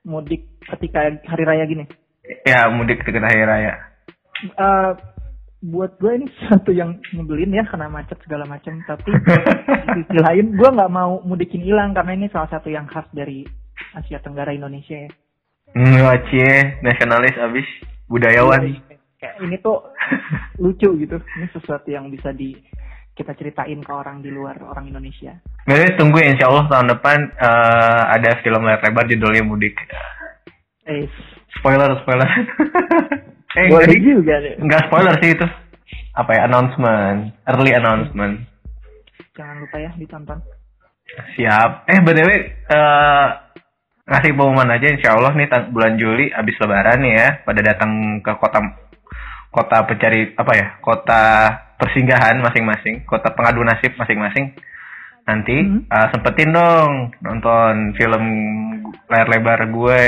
[0.05, 1.85] mudik ketika hari raya gini.
[2.45, 3.73] Ya mudik ketika hari raya.
[4.45, 4.91] Eh,
[5.59, 8.79] buat gue ini satu yang nyebelin ya karena macet segala macam.
[8.87, 9.09] Tapi
[9.97, 13.43] di sisi lain gue nggak mau mudikin hilang karena ini salah satu yang khas dari
[13.95, 15.11] Asia Tenggara Indonesia ya.
[15.69, 17.67] Nggak cie, nasionalis abis
[18.09, 18.65] budayawan.
[18.65, 19.77] Iya, Kayak ini tuh
[20.63, 21.17] lucu gitu.
[21.19, 22.55] Ini sesuatu yang bisa di
[23.19, 25.35] kita ceritain ke orang di luar orang Indonesia.
[25.67, 29.75] Jadi tunggu insya Allah tahun depan eh, ada film layar lebar judulnya Mudik.
[30.87, 31.03] Eh,
[31.59, 32.29] Spoiler, spoiler.
[33.59, 34.55] eh, boleh tadi juga deh.
[34.63, 35.47] nggak spoiler sih itu.
[36.15, 38.47] Apa ya announcement, early announcement.
[39.35, 40.39] Jangan lupa ya ditonton.
[41.35, 41.89] Siap.
[41.91, 42.29] Eh btw
[42.71, 43.27] eh
[44.09, 48.31] ngasih pengumuman aja insya Allah nih bulan Juli abis Lebaran nih ya pada datang ke
[48.41, 48.57] kota
[49.53, 51.23] kota pencari apa ya kota
[51.79, 54.51] persinggahan masing-masing kota pengadu nasib masing-masing
[55.23, 55.85] nanti Hmm.
[55.85, 58.23] eh, sempetin dong nonton film
[59.07, 60.03] layar lebar gue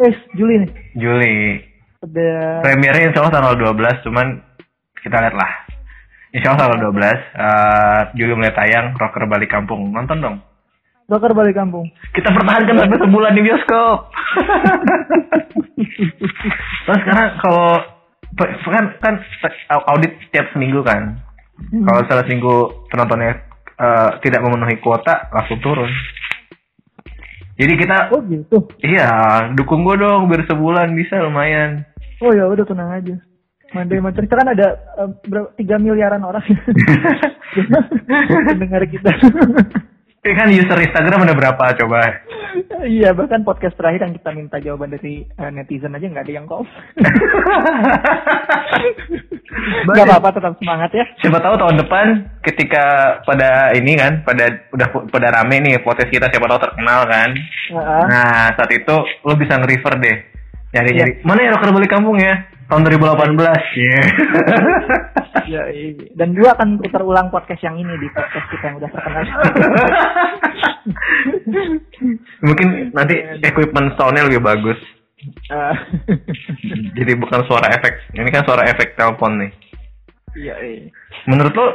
[0.00, 0.70] Eh, Juli nih.
[0.94, 1.60] Juli
[2.00, 4.26] Ada premiernya insya Allah tanggal 12 cuman
[4.96, 5.50] kita lihat lah
[6.30, 7.04] insya Allah tanggal 12
[7.36, 10.38] eh, Juli mulai tayang Rocker Balik Kampung nonton dong
[11.04, 11.90] Dokter balik kampung.
[12.14, 14.14] kita pertahankan sampai sebulan di bioskop.
[16.86, 17.82] Terus sekarang kalau
[18.38, 19.14] kan kan
[19.90, 21.18] audit setiap seminggu kan.
[21.70, 21.84] Hmm.
[21.84, 23.42] Kalau salah seminggu penontonnya
[23.76, 25.90] eh, tidak memenuhi kuota langsung turun.
[27.60, 28.72] Jadi kita Oh gitu.
[28.80, 31.84] iya dukung gue dong biar sebulan bisa lumayan.
[32.24, 33.16] Oh ya udah tenang aja.
[33.70, 34.68] Mandai macam kita kan ada
[35.04, 35.10] eh,
[35.60, 36.42] tiga miliaran orang
[38.56, 39.12] mendengar kita.
[40.20, 42.00] Ini kan user Instagram ada berapa coba?
[42.80, 46.44] iya bahkan podcast terakhir yang kita minta jawaban dari eh, netizen aja nggak ada yang
[46.48, 46.68] komen.
[49.90, 51.04] Gak apa-apa tetap semangat ya.
[51.20, 52.06] Siapa tahu tahun depan
[52.46, 57.34] ketika pada ini kan pada udah pada rame nih podcast kita siapa tahu terkenal kan.
[57.74, 58.04] Heeh.
[58.06, 58.94] Nah, saat itu
[59.26, 60.16] lo bisa nge-refer deh.
[60.70, 61.12] Nyari-nyari.
[61.18, 61.26] Iya.
[61.26, 62.34] Mana ya rocker balik kampung ya?
[62.70, 63.34] Tahun 2018.
[63.76, 64.02] Iya.
[65.50, 65.90] Ya, iya.
[66.14, 69.26] Dan juga akan putar ulang podcast yang ini di podcast kita yang udah terkenal.
[72.46, 74.78] Mungkin nanti equipment soundnya lebih bagus.
[75.50, 75.74] Eh,
[76.98, 78.14] Jadi bukan suara efek.
[78.14, 79.50] Ini kan suara efek telepon nih.
[80.38, 80.86] Iya, iya.
[81.26, 81.66] Menurut lo,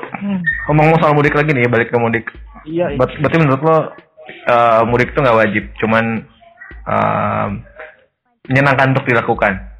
[0.71, 2.31] ngomong soal mudik lagi nih, balik ke mudik.
[2.63, 2.97] Iya, iya.
[2.97, 3.77] Ber- berarti menurut lo,
[4.31, 6.23] eh, mudik itu nggak wajib, cuman
[6.87, 7.47] eh,
[8.47, 9.75] menyenangkan untuk dilakukan.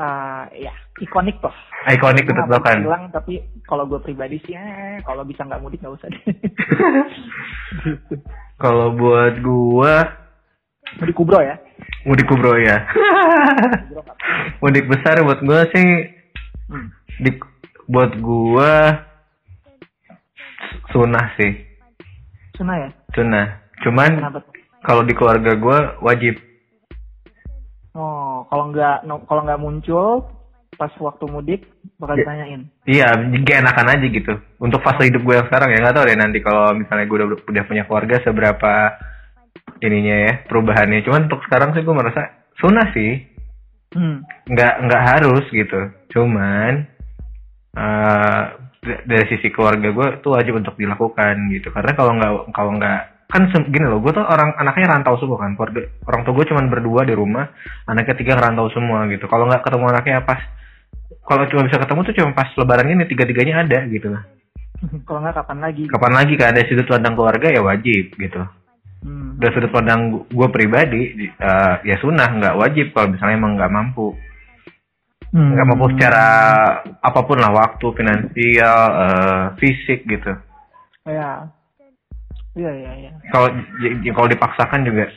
[0.00, 1.52] Ah, ya, ikonik toh.
[1.86, 2.82] Ikonik dilakukan.
[2.82, 6.22] bilang, tapi kalau gue pribadi sih, eh, kalau bisa nggak mudik nggak usah deh.
[7.80, 8.14] Gitu.
[8.60, 10.04] Kalau buat gua
[11.00, 11.56] Mudik kubro ya.
[12.04, 12.84] Mudik kubro ya.
[14.58, 15.88] Mudik besar buat gue sih
[16.68, 16.86] Hmm.
[17.18, 17.34] di
[17.84, 18.72] buat gue
[20.88, 21.50] sunah sih,
[22.54, 22.90] Sunah ya.
[23.10, 23.46] sunah.
[23.80, 24.10] Cuman
[24.80, 26.38] kalau di keluarga gue wajib.
[27.90, 30.30] Oh, kalau nggak no- kalau nggak muncul
[30.80, 31.68] pas waktu mudik
[32.00, 32.24] bakal Ya.
[32.24, 32.62] ditanyain.
[32.88, 33.08] Iya,
[33.44, 34.32] gak enakan aja gitu.
[34.56, 37.28] Untuk fase hidup gue yang sekarang ya nggak tahu deh nanti kalau misalnya gue udah
[37.44, 38.72] udah punya keluarga seberapa
[39.84, 41.04] ininya ya perubahannya.
[41.04, 43.28] Cuman untuk sekarang sih gue merasa sunah sih.
[43.90, 44.22] Hmm.
[44.46, 46.86] nggak nggak harus gitu cuman
[48.80, 53.00] d- dari sisi keluarga gue tuh wajib untuk dilakukan gitu karena kalau nggak kalau nggak
[53.26, 56.66] kan gini loh gue tuh orang anaknya rantau semua kan keluarga orang tua gue cuman
[56.66, 57.50] berdua di rumah
[57.86, 60.38] anak ketiga ngerantau semua gitu kalau nggak ketemu anaknya pas
[61.30, 64.22] kalau cuma bisa ketemu tuh cuma pas lebaran ini tiga tiganya ada gitu lah
[65.06, 65.84] kalau nggak kapan lagi?
[65.86, 68.42] kapan lagi kan ada sudut pandang keluarga ya wajib gitu
[69.00, 69.40] Hmm.
[69.40, 73.72] dari sudut pandang gue pribadi di- eh, ya sunnah nggak wajib kalau misalnya emang nggak
[73.72, 74.12] mampu
[75.32, 75.56] Hmm.
[75.56, 76.26] nggak mampu secara
[77.00, 80.36] apa pun lah waktu finansial eh, fisik gitu
[81.08, 81.48] Ya.
[82.52, 83.10] Iya iya iya.
[83.32, 83.48] kalau
[84.12, 85.08] kalau dipaksakan juga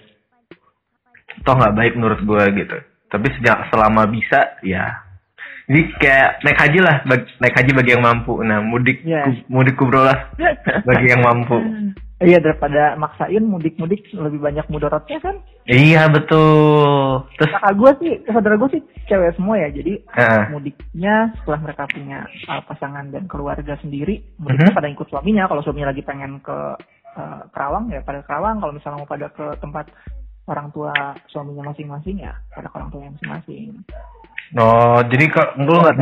[1.43, 2.77] toh nggak baik menurut gue gitu
[3.11, 5.02] tapi sejak selama bisa ya
[5.73, 9.73] jadi kayak naik haji lah bag- naik haji bagi yang mampu nah mudik ku- mudik
[9.73, 10.29] kubro lah
[10.87, 11.57] bagi yang mampu
[12.23, 15.43] Iya daripada maksain mudik-mudik lebih banyak mudaratnya kan.
[15.67, 19.67] iya betul terus Kakak gue sih, saudara gue sih cewek semua ya.
[19.67, 24.77] Jadi eh, mudiknya setelah mereka punya uh, pasangan dan keluarga sendiri, mudiknya Mhm.
[24.77, 25.51] pada ikut suaminya.
[25.51, 26.57] Kalau suaminya lagi pengen ke
[27.19, 28.55] uh, Kerawang ya pada Kerawang.
[28.57, 29.85] Kalau misalnya mau pada ke tempat
[30.47, 30.91] orang tua
[31.31, 33.79] suaminya masing-masing ya pada orang tua masing-masing.
[34.59, 35.95] oh jadi kalau lu nggak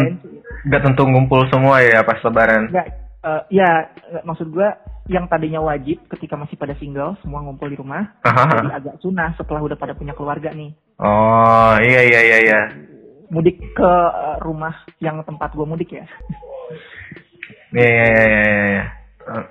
[0.68, 2.88] nggak tentu ngumpul semua ya pas lebaran Nggak,
[3.26, 3.70] eh, ya
[4.12, 4.68] nggak, maksud gue
[5.10, 8.50] yang tadinya wajib ketika masih pada single semua ngumpul di rumah Aha.
[8.62, 12.62] jadi agak sunah setelah udah pada punya keluarga nih Oh iya iya iya iya.
[13.34, 16.06] mudik ke eh, rumah yang tempat gue mudik ya
[17.72, 18.44] Iya iya iya iya.
[18.68, 18.84] iya.
[19.32, 19.46] Eh,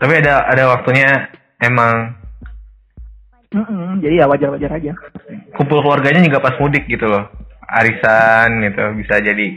[0.00, 1.28] Tapi ada ada waktunya
[1.60, 2.16] emang
[3.52, 4.92] Mm-mm, jadi ya wajar-wajar aja
[5.52, 7.28] kumpul keluarganya juga pas mudik gitu loh.
[7.72, 9.48] Arisan gitu bisa jadi.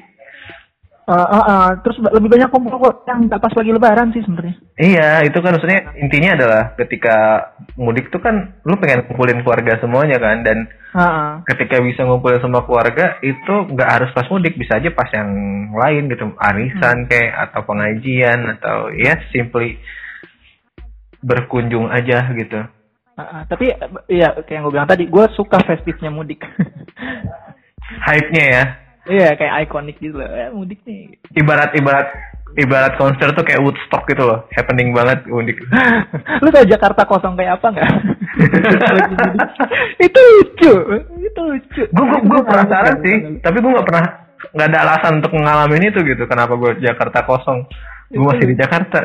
[1.06, 5.10] Eh, eh, eh, terus lebih banyak kumpul yang nggak pas lagi lebaran sih sebenarnya Iya
[5.22, 7.18] itu kan maksudnya intinya adalah ketika
[7.78, 10.66] mudik tuh kan lu pengen kumpulin keluarga semuanya kan dan
[10.98, 11.30] Heeh.
[11.46, 15.30] ketika bisa ngumpulin semua keluarga itu nggak harus pas mudik bisa aja pas yang
[15.78, 19.78] lain gitu arisan kayak atau pengajian atau ya simply
[21.22, 22.66] berkunjung aja gitu.
[23.16, 23.72] Heeh, tapi
[24.12, 26.44] iya kayak yang gue bilang tadi gue suka festifnya mudik.
[28.08, 28.64] Hype-nya ya.
[29.06, 30.28] iya kayak ikonik gitu loh.
[30.28, 31.16] Eh, mudik nih.
[31.40, 32.12] Ibarat ibarat
[32.60, 34.44] ibarat konser tuh kayak Woodstock gitu loh.
[34.52, 35.58] Happening banget unik
[36.44, 37.92] lu tau Jakarta kosong kayak apa nggak?
[38.36, 38.80] Mudik.
[40.12, 40.74] itu lucu.
[41.24, 41.82] Itu lucu.
[41.88, 43.16] Gue gue gue penasaran sih.
[43.40, 44.06] Tapi gue nggak pernah
[44.52, 47.64] nggak ada alasan untuk ngalamin itu gitu kenapa gue Jakarta kosong.
[48.12, 49.00] Gue masih di Jakarta.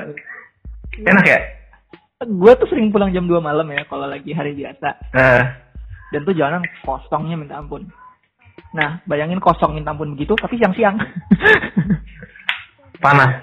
[0.98, 1.59] Enak ya
[2.20, 4.88] gue tuh sering pulang jam 2 malam ya kalau lagi hari biasa.
[5.16, 5.56] Nah
[6.12, 7.88] dan tuh jalanan kosongnya minta ampun.
[8.76, 11.00] Nah bayangin kosong minta ampun begitu tapi siang-siang.
[13.04, 13.40] Panas.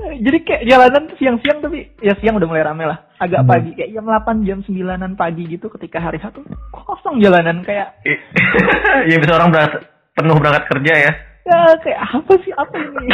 [0.00, 3.04] Jadi kayak jalanan tuh siang-siang tapi ya siang udah mulai rame lah.
[3.20, 3.52] Agak Hmm.
[3.52, 6.40] pagi kayak jam 8 jam 9an pagi gitu ketika hari satu
[6.72, 8.00] kosong jalanan kayak
[9.12, 9.84] ya bisa orang berangkat
[10.16, 11.12] penuh berangkat kerja ya.
[11.44, 13.06] Ya kayak apa sih apa ini?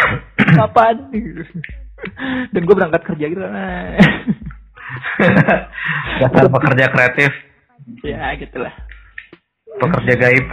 [0.64, 0.96] Apaan?
[1.12, 1.20] nih?
[2.52, 3.40] dan gue berangkat kerja gitu.
[3.42, 3.98] Nah.
[6.20, 7.30] dasar pekerja kreatif.
[8.04, 8.74] Ya gitulah.
[9.78, 10.48] Pekerja gaib.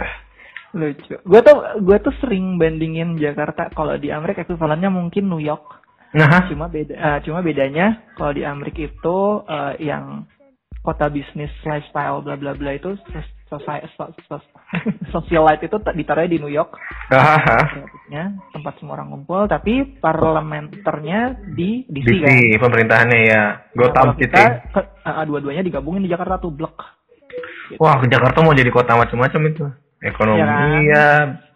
[0.76, 1.14] Lucu.
[1.24, 3.72] Gue tuh gue tuh sering bandingin Jakarta.
[3.72, 5.82] Kalau di Amerika ekuivalennya mungkin New York.
[6.16, 10.24] Nah cuma beda eh, cuma bedanya kalau di Amerika itu eh, yang
[10.86, 13.34] kota bisnis lifestyle bla bla bla itu sos-
[15.14, 16.78] socialite itu ta- ditaruhnya di New York
[17.10, 24.14] kreatifnya tempat semua orang ngumpul tapi parlementernya di DC, DC kan pemerintahannya ya Nah, Gotham
[24.14, 24.44] kalau City kita
[25.02, 26.96] eh, dua-duanya digabungin di Jakarta tuh blok
[27.66, 27.82] Gitu.
[27.82, 29.66] Wah, Jakarta mau jadi kota macam-macam itu.
[29.96, 30.68] Ekonomi Iya kan?
[30.84, 31.06] iya,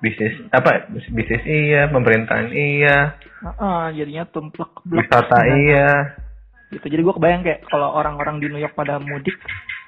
[0.01, 0.91] bisnis apa?
[0.91, 5.89] Bisnis iya, pemerintahan iya, Heeh, jadinya tumplek blok wisata iya.
[6.71, 9.35] Gitu jadi gue kebayang kayak kalau orang-orang di New York pada mudik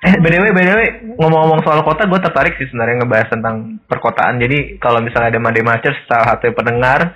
[0.03, 0.81] Eh, btw, btw,
[1.15, 4.35] ngomong-ngomong soal kota, gue tertarik sih sebenarnya ngebahas tentang perkotaan.
[4.43, 7.15] Jadi kalau misalnya ada Made Machers, salah satu pendengar,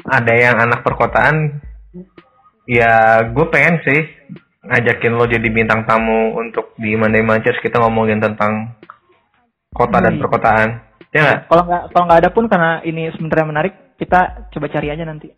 [0.00, 1.60] ada yang anak perkotaan,
[2.64, 4.00] ya gue pengen sih
[4.64, 8.80] ngajakin lo jadi bintang tamu untuk di Monday Machers kita ngomongin tentang
[9.76, 10.68] kota dan perkotaan.
[11.12, 11.40] Ya nggak?
[11.52, 15.32] kalau nggak kalau nggak ada pun karena ini sebenarnya menarik kita coba cari aja nanti.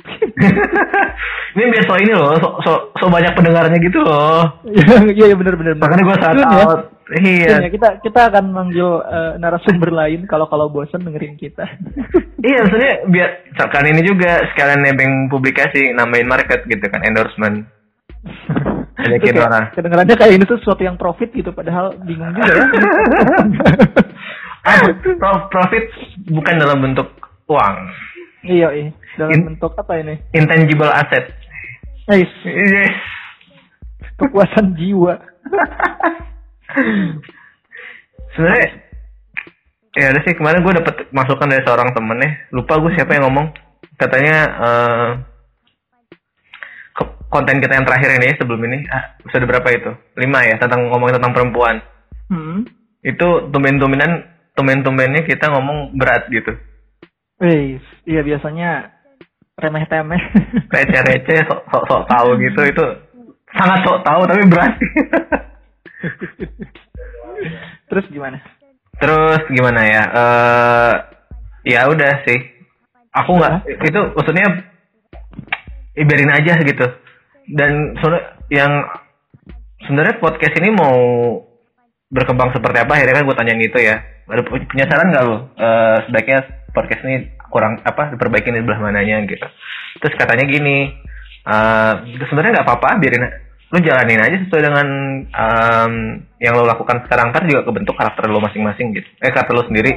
[1.55, 4.42] ini biar so ini loh, so, so, so banyak pendengarnya gitu loh.
[5.14, 5.75] Iya iya benar benar.
[5.79, 6.47] Makanya gue saat ya.
[6.51, 6.81] out.
[7.09, 7.49] Iya.
[7.49, 11.64] Soon ya, kita kita akan manggil eh, narasumber lain kalau kalau bosan dengerin kita.
[12.38, 17.66] Iya, maksudnya biar sekalian ini juga sekalian nebeng publikasi nambahin market gitu kan endorsement.
[18.94, 19.75] Terus kayak.
[19.75, 22.62] Kedengarannya kayak ini tuh sesuatu yang profit gitu padahal bingung juga ya.
[24.62, 25.85] Ah, pro- profit
[26.31, 27.11] bukan dalam bentuk
[27.49, 27.75] uang,
[28.42, 28.90] iya iya.
[29.16, 30.14] Dalam In- bentuk apa ini?
[30.33, 31.33] intangible asset.
[32.05, 32.94] Guys, Yes.
[34.16, 35.18] kepuasan jiwa.
[38.33, 38.68] Sebenarnya
[39.92, 43.27] ya ada sih kemarin gue dapet masukan dari seorang temen nih, lupa gue siapa yang
[43.29, 43.51] ngomong.
[43.98, 44.37] Katanya
[46.94, 49.90] ke- konten kita yang terakhir ini sebelum ini ah, episode berapa itu?
[50.16, 51.83] Lima ya tentang ngomongin tentang perempuan.
[52.31, 52.62] Hmm.
[53.03, 54.22] Itu tumben-tumbenan
[54.55, 56.55] tumben-tumbennya kita ngomong berat gitu.
[57.38, 58.98] Guys, iya biasanya
[59.62, 60.18] remeh temeh.
[60.74, 62.87] Receh-receh sok sok sok tahu gitu itu
[63.55, 64.74] sangat sok tahu tapi berat.
[67.94, 68.42] Terus gimana?
[68.98, 70.03] Terus gimana ya?
[70.11, 70.94] Eh
[71.79, 72.42] ya udah sih.
[73.14, 74.46] Aku nggak itu maksudnya
[75.94, 76.87] eh, biarin aja gitu.
[77.55, 78.72] Dan sebenarnya yang
[79.87, 80.98] sebenarnya podcast ini mau
[82.09, 83.97] berkembang seperti apa akhirnya kan gue tanyain gitu ya.
[84.25, 85.37] Ada pu- punya saran nggak lo?
[85.55, 86.38] Eh sebaiknya
[86.73, 87.16] podcast ini
[87.49, 89.44] kurang apa diperbaiki di belah mananya gitu.
[89.99, 90.92] Terus katanya gini,
[91.44, 91.92] eh
[92.25, 93.25] sebenarnya nggak apa-apa biarin
[93.68, 94.88] lu jalanin aja sesuai dengan
[95.29, 95.92] em,
[96.40, 99.92] yang lo lakukan sekarang kan juga kebentuk karakter lo masing-masing gitu eh karakter lo sendiri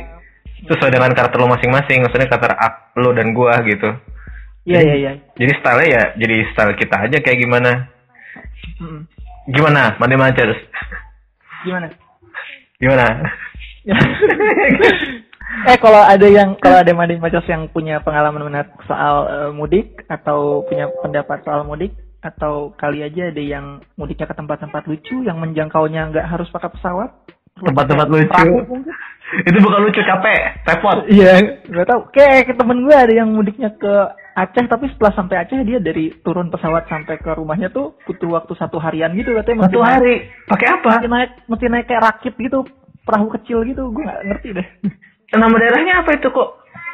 [0.67, 3.95] sesuai dengan karakter lo masing-masing maksudnya karakter ak- lo dan gua gitu
[4.67, 5.11] Iya iya iya.
[5.39, 7.87] jadi style ya jadi style kita aja kayak gimana
[8.75, 9.07] Hmm.
[9.47, 10.51] gimana mandi mancer
[11.63, 11.87] Gimana?
[12.81, 13.05] Gimana?
[15.67, 20.07] Eh kalau ada yang kalau ada Madi Macos yang punya pengalaman menarik soal eh, mudik
[20.07, 21.91] atau punya pendapat soal mudik
[22.23, 27.11] atau kali aja ada yang mudiknya ke tempat-tempat lucu yang menjangkaunya nggak harus pakai pesawat?
[27.59, 28.47] Tempat-tempat lucu.
[29.31, 32.01] Itu bukan lucu capek repot Iya, nggak tahu.
[32.11, 33.93] Kayak temen gue ada yang mudiknya ke
[34.31, 38.53] Aceh, tapi setelah sampai Aceh dia dari turun pesawat sampai ke rumahnya tuh butuh waktu
[38.55, 39.67] satu harian gitu katanya.
[39.67, 42.63] satu hari pakai apa Mesti naik, mesti naik kayak rakit gitu,
[43.03, 43.91] perahu kecil gitu.
[43.91, 44.67] Gue nggak ngerti deh.
[45.39, 46.49] nama daerahnya apa itu kok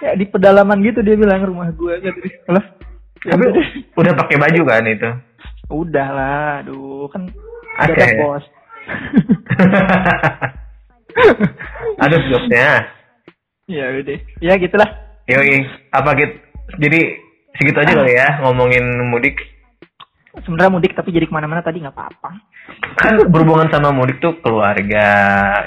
[0.05, 2.19] ya di pedalaman gitu dia bilang rumah gue gitu.
[2.53, 2.65] Lah,
[3.25, 3.45] ya tapi
[3.97, 5.09] udah pakai baju kan itu
[5.67, 7.25] Udah lah, aduh kan
[7.81, 8.17] Aceh ada ya?
[8.21, 8.45] bos.
[12.03, 12.97] aduh jokesnya
[13.67, 14.19] ya udah.
[14.39, 14.89] Ya gitulah.
[15.27, 16.35] Yoi, apa gitu?
[16.79, 16.99] Jadi
[17.59, 19.35] segitu aja kali ya ngomongin mudik.
[20.37, 22.31] Sebenarnya mudik tapi jadi ke mana-mana tadi nggak apa-apa.
[22.95, 25.09] Kan berhubungan sama mudik tuh keluarga,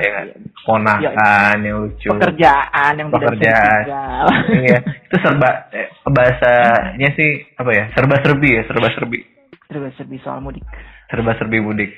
[0.01, 0.27] ya kan?
[0.65, 2.09] Ponakan yang lucu.
[2.09, 3.85] Pekerjaan yang Pekerjaan.
[4.61, 7.85] Iya, itu serba eh, bahasanya sih apa ya?
[7.93, 9.21] Serba-serbi ya, serba-serbi.
[9.69, 10.65] Terus serbi soal mudik.
[11.11, 11.91] Serba-serbi mudik.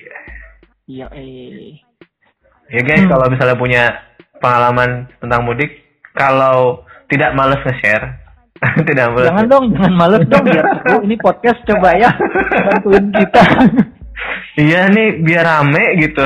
[0.89, 1.79] Iya, eh.
[2.69, 3.11] Ya guys, Hmm.
[3.11, 3.83] kalau misalnya punya
[4.39, 5.71] pengalaman tentang mudik,
[6.13, 8.07] kalau tidak males nge-share,
[8.89, 9.29] tidak males.
[9.29, 10.97] Jangan dong, jangan males dong biar seru.
[11.03, 12.11] Ini podcast coba ya
[12.71, 13.43] bantuin kita.
[14.55, 16.23] Iya nih biar rame gitu.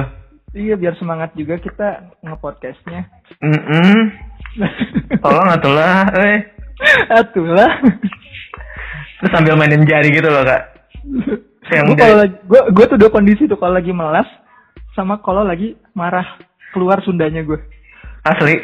[0.52, 3.06] iya, biar semangat juga kita ngepodcastnya.
[3.40, 4.10] Mm
[5.22, 6.44] Tolong atulah, eh.
[7.08, 7.70] Atulah.
[9.16, 10.62] Terus sambil mainin jari gitu loh kak.
[11.86, 14.26] Gue kalau gue gue tuh dua kondisi tuh kalau lagi melas
[14.96, 16.24] sama kalau lagi marah
[16.72, 17.60] keluar Sundanya gue.
[18.26, 18.58] asli.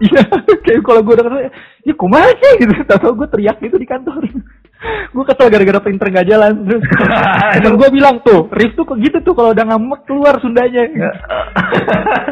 [0.00, 0.22] Iya,
[0.64, 1.38] kayak kalau gue udah kata,
[1.84, 2.72] ya kumaha sih gitu.
[2.86, 4.24] Tahu gue teriak gitu di kantor.
[5.14, 6.52] gue kesel gara-gara printer nggak jalan.
[6.64, 6.82] Terus
[7.60, 10.86] temen gue bilang tuh, Rif tuh kok gitu tuh kalau udah ngambek keluar Sundanya.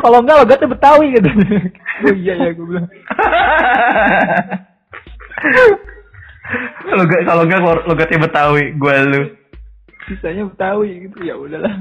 [0.00, 1.28] kalau enggak logatnya Betawi gitu.
[2.08, 2.86] oh iya ya gue bilang.
[6.84, 9.22] Kalau gak kalau gak logatnya Betawi, gue lu.
[10.04, 11.72] Sisanya Betawi gitu ya udahlah.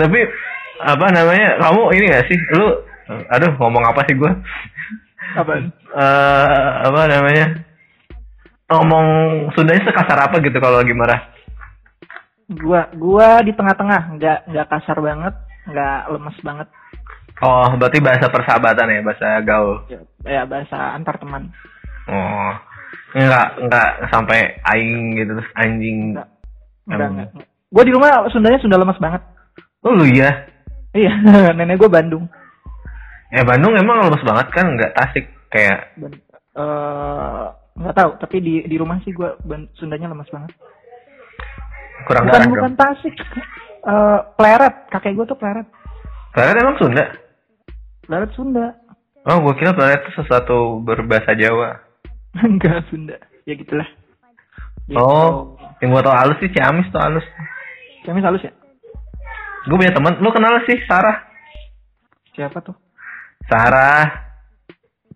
[0.00, 0.18] Tapi
[0.80, 1.60] apa namanya?
[1.60, 2.38] Kamu ini gak sih?
[2.56, 2.68] Lu
[3.28, 4.32] aduh ngomong apa sih gue?
[5.36, 5.68] Apaan?
[5.92, 7.46] Eh apa namanya?
[8.72, 9.06] Ngomong
[9.52, 11.20] Sundanya sekasar apa gitu kalau lagi marah?
[12.52, 15.34] Gua gua di tengah-tengah, nggak nggak kasar banget,
[15.68, 16.68] nggak lemes banget.
[17.42, 19.82] Oh, berarti bahasa persahabatan ya, bahasa gaul.
[19.88, 21.48] Ya, ya bahasa antar teman.
[22.06, 22.52] Oh.
[23.12, 26.16] Enggak, enggak sampai aing gitu terus anjing.
[26.16, 26.28] Enggak.
[26.88, 27.28] Enggak, enggak.
[27.68, 29.22] Gua di rumah Sundanya Sunda lemes banget.
[29.84, 30.30] Oh lu ya?
[30.92, 31.12] Iya,
[31.56, 32.24] nenek gua Bandung.
[33.32, 35.92] Ya Bandung emang lemes banget kan, enggak Tasik kayak
[36.52, 40.52] eh nggak tahu, tapi di di rumah sih Ban- Sundanya lemes banget.
[42.02, 42.80] kurang bukan darah bukan dong.
[42.80, 43.14] Tasik.
[43.82, 45.68] Eh pleret, kakek gua tuh pleret.
[46.32, 47.04] Karena emang Sunda.
[48.02, 48.66] Pleret Sunda.
[49.22, 51.78] Oh, gue kira planet itu sesuatu berbahasa Jawa.
[52.40, 53.16] Enggak Sunda.
[53.44, 53.88] Ya gitulah.
[54.88, 54.98] Gitu.
[54.98, 57.26] Oh, yang gue tau halus sih Ciamis tuh halus.
[58.02, 58.52] Ciamis halus ya?
[59.68, 61.22] Gue punya teman, lu kenal sih Sarah?
[62.34, 62.74] Siapa tuh?
[63.46, 64.10] Sarah.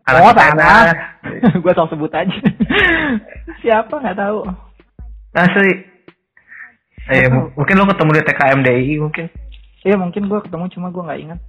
[0.07, 0.35] Anak oh.
[0.39, 0.85] Sarah.
[1.63, 2.31] gue tau sebut aja.
[3.63, 4.47] Siapa nggak tahu.
[5.35, 5.73] Asli.
[7.07, 9.27] Eh, mungkin lu ketemu di TKMDI mungkin.
[9.87, 11.41] Iya mungkin gue ketemu cuma gue nggak ingat.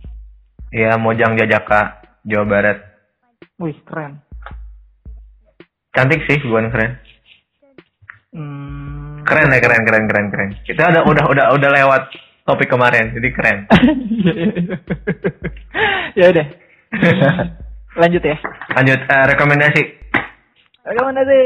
[0.68, 2.78] Iya, Mojang Jajaka, Jawa Barat.
[3.58, 4.27] Wih keren.
[5.98, 6.94] Cantik sih, bukan keren.
[8.30, 9.26] Hmm.
[9.26, 10.54] Keren ya, keren, keren, keren, keren.
[10.62, 12.14] Kita udah, udah, udah, udah lewat
[12.46, 13.66] topik kemarin, jadi keren.
[16.22, 16.46] ya udah.
[18.06, 18.38] Lanjut ya.
[18.78, 19.84] Lanjut, eh, rekomendasi.
[20.86, 21.42] Rekomendasi.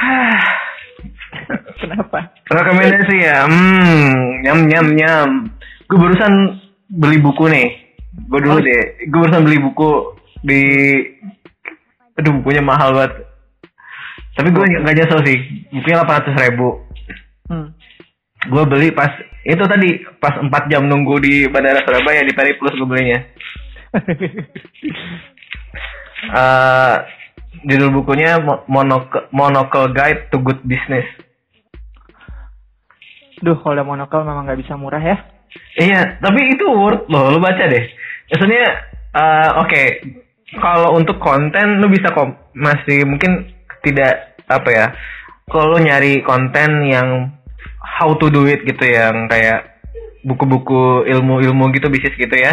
[1.84, 2.32] Kenapa?
[2.48, 5.52] Rekomendasi ya, hmm, nyam, nyam, nyam.
[5.84, 6.56] Gue barusan
[6.88, 7.87] beli buku nih.
[8.26, 8.64] Gue dulu Oh.
[8.64, 9.90] deh, gue barusan beli buku
[10.42, 10.60] di,
[12.14, 13.22] aduh bukunya mahal banget.
[14.34, 15.38] Tapi gue nggak nyesel sih,
[15.70, 16.68] bukunya 800 ribu.
[17.46, 17.68] Hmm.
[18.46, 19.10] Gue beli pas,
[19.42, 19.88] itu tadi,
[20.18, 23.18] pas 4 jam nunggu di Bandara Surabaya di Peri Plus gue belinya.
[26.28, 26.94] eh
[27.64, 31.06] judul bukunya Mo- Monocle, Monocle Guide to Good Business.
[33.38, 35.16] Duh, kalau monokel memang nggak bisa murah ya.
[35.78, 37.86] Iya, tapi itu worth loh, lu baca deh.
[38.28, 38.64] Maksudnya,
[39.16, 39.82] eh, oke,
[40.56, 43.52] kalau untuk konten lu bisa kok masih mungkin
[43.84, 44.86] tidak apa ya.
[45.48, 47.32] Kalau nyari konten yang
[47.80, 49.80] how to do it gitu yang kayak
[50.24, 52.52] buku-buku ilmu-ilmu gitu bisnis gitu ya.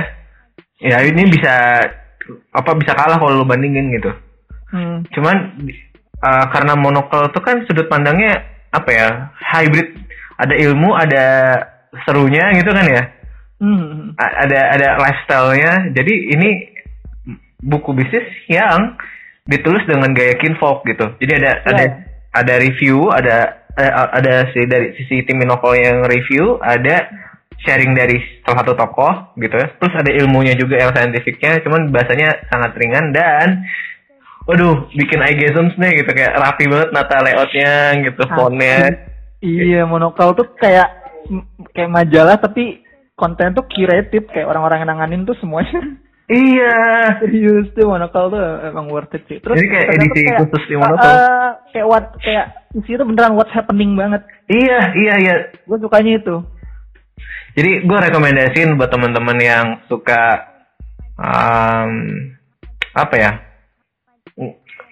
[0.80, 1.84] Ya ini bisa
[2.52, 4.12] apa bisa kalah kalau lu bandingin gitu.
[4.72, 5.04] Hmm.
[5.12, 5.68] Cuman
[6.24, 8.44] uh, karena monokel tuh kan sudut pandangnya
[8.76, 9.08] apa ya
[9.56, 9.96] hybrid
[10.36, 11.26] ada ilmu ada
[12.04, 13.04] serunya gitu kan ya
[13.66, 14.14] Hmm.
[14.22, 15.90] Ada ada lifestyle-nya.
[15.98, 16.50] Jadi ini
[17.66, 18.94] buku bisnis yang
[19.50, 21.18] ditulis dengan gaya kinfolk gitu.
[21.18, 21.70] Jadi ada Ya.
[21.74, 21.86] ada
[22.36, 27.10] ada review ada eh, ada si dari sisi tim Minovel yang review ada
[27.66, 29.58] sharing dari salah satu tokoh gitu.
[29.58, 33.66] Ya terus ada ilmunya juga yang saintifiknya cuman bahasanya sangat ringan dan
[34.46, 36.12] waduh bikin eye gazums nih gitu.
[36.14, 38.78] Kayak rapi banget nata layoutnya gitu fontnya.
[39.46, 40.90] Iya, monokel tuh kayak
[41.76, 42.82] kayak majalah tapi
[43.16, 45.80] konten tuh curated kayak orang-orang yang nanganin tuh semuanya
[46.32, 46.76] iya
[47.22, 49.38] serius tuh monokel tuh emang worth it sih.
[49.38, 51.06] Terus Jadi kayak edisi tuh khusus di eh, Monokel.
[51.06, 54.26] eh, kayak what kayak isinya tuh beneran what's happening banget.
[54.50, 56.36] iya iya iya Gue sukanya itu.
[57.56, 60.50] Jadi gue rekomendasiin buat teman-teman yang suka
[61.16, 61.92] um,
[62.92, 63.32] apa ya,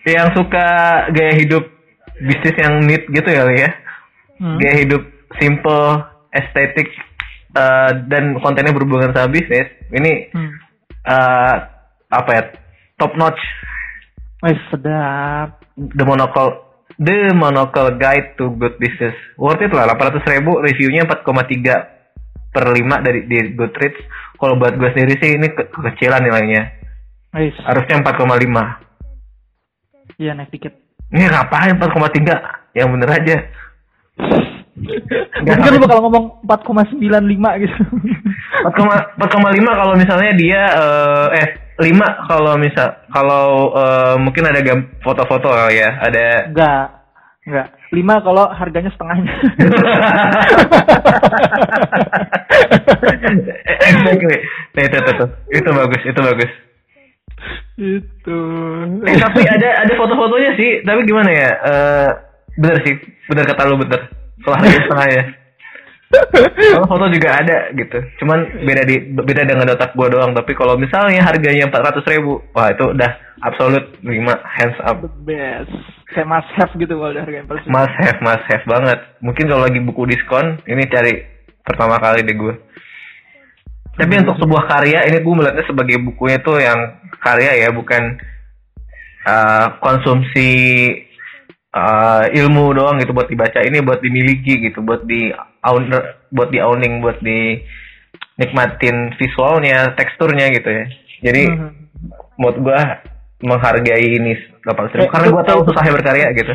[0.08, 0.68] yang suka
[1.12, 1.64] gaya hidup
[2.24, 3.70] bisnis yang neat gitu ya, ya,
[4.40, 4.56] Hmm.
[4.60, 5.04] gaya hidup
[5.40, 6.88] simple, estetik
[7.54, 9.68] uh, dan kontennya berhubungan sama bisnis.
[9.90, 10.54] Ini Hmm.
[11.04, 11.56] uh,
[12.10, 12.44] apa ya,
[12.96, 13.40] top notch.
[14.42, 15.64] Wih, sedap.
[15.74, 16.60] The Monocle
[16.94, 23.02] The Monocle Guide to Good Business worth it lah 800 ribu reviewnya 4,3 per 5
[23.02, 23.98] dari di Goodreads
[24.38, 26.70] kalau buat gue sendiri sih ini ke- kekecilan nilainya
[27.34, 30.78] Wih, harusnya 4,5 iya naik dikit.
[31.10, 33.50] ini ngapain 4,3 yang bener aja
[34.74, 37.78] Nggak Mungkin lu bakal ngomong 4,95 gitu.
[38.74, 41.48] 4,5 4,5 kalau misalnya dia eh, eh
[41.78, 44.62] 5 kalau misal kalau eh, mungkin ada
[45.06, 46.86] foto-foto kali ya ada Enggak.
[47.44, 47.68] Enggak.
[47.94, 49.34] 5 kalau harganya setengahnya.
[53.84, 54.38] exactly
[54.74, 56.52] nah, itu, itu, itu, itu bagus itu bagus
[57.78, 58.40] itu.
[59.04, 61.52] Eh, tapi ada ada foto-fotonya sih, tapi gimana ya?
[61.58, 62.10] Eh
[62.56, 62.96] bener sih,
[63.28, 64.23] bener kata lu bener.
[64.42, 65.24] Kalau harga setengah ya.
[66.54, 67.98] Kalau foto juga ada gitu.
[68.22, 70.34] Cuman beda di beda dengan otak gua doang.
[70.38, 73.12] Tapi kalau misalnya harganya 400 ribu, wah itu udah
[73.42, 74.10] absolut 5
[74.46, 75.02] hands up.
[75.02, 75.74] The best.
[76.14, 77.66] Kayak must have gitu kalau udah harganya paling.
[77.66, 79.00] Must have, must have banget.
[79.26, 81.14] Mungkin kalau lagi buku diskon, ini cari
[81.66, 82.56] pertama kali deh gue.
[83.94, 88.18] Tapi untuk sebuah karya, ini gue melihatnya sebagai bukunya tuh yang karya ya, bukan
[89.26, 90.50] uh, konsumsi
[91.74, 93.60] uh, ilmu doang gitu buat dibaca.
[93.60, 95.34] Ini buat dimiliki gitu, buat di
[95.66, 97.60] owner, buat di owning, buat di
[98.38, 100.86] nikmatin visualnya, teksturnya gitu ya.
[101.30, 101.70] Jadi Mhm.
[102.38, 102.80] menurut gue
[103.44, 106.54] menghargai ini 800 ribu Eh, karena gue tahu susahnya berkarya gitu.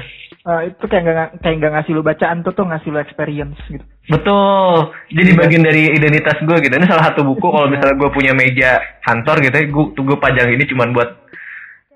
[0.48, 3.84] Eh, itu kayak nggak kayak nggak ngasih lu bacaan tuh tuh ngasih lu experience gitu.
[4.08, 4.96] Betul.
[5.12, 6.72] Jadi bagian dari identitas gue gitu.
[6.72, 10.48] Ini salah satu buku kalau misalnya gue punya meja kantor gitu, gue tuh gue pajang
[10.48, 11.10] ini cuman buat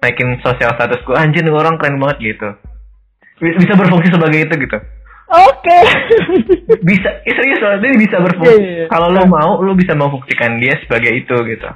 [0.04, 1.16] naikin sosial status gue.
[1.16, 2.48] Anjir orang keren banget gitu.
[3.42, 4.78] Bi- Bisa berfungsi sebagai itu gitu.
[5.28, 5.78] Oke.
[6.88, 8.52] Bisa, eh, serius loh, dia bisa Iya, berfungsi.
[8.54, 8.86] iya, iya.
[8.86, 11.68] Kalau lo mau, lo bisa membuktikan dia sebagai itu gitu.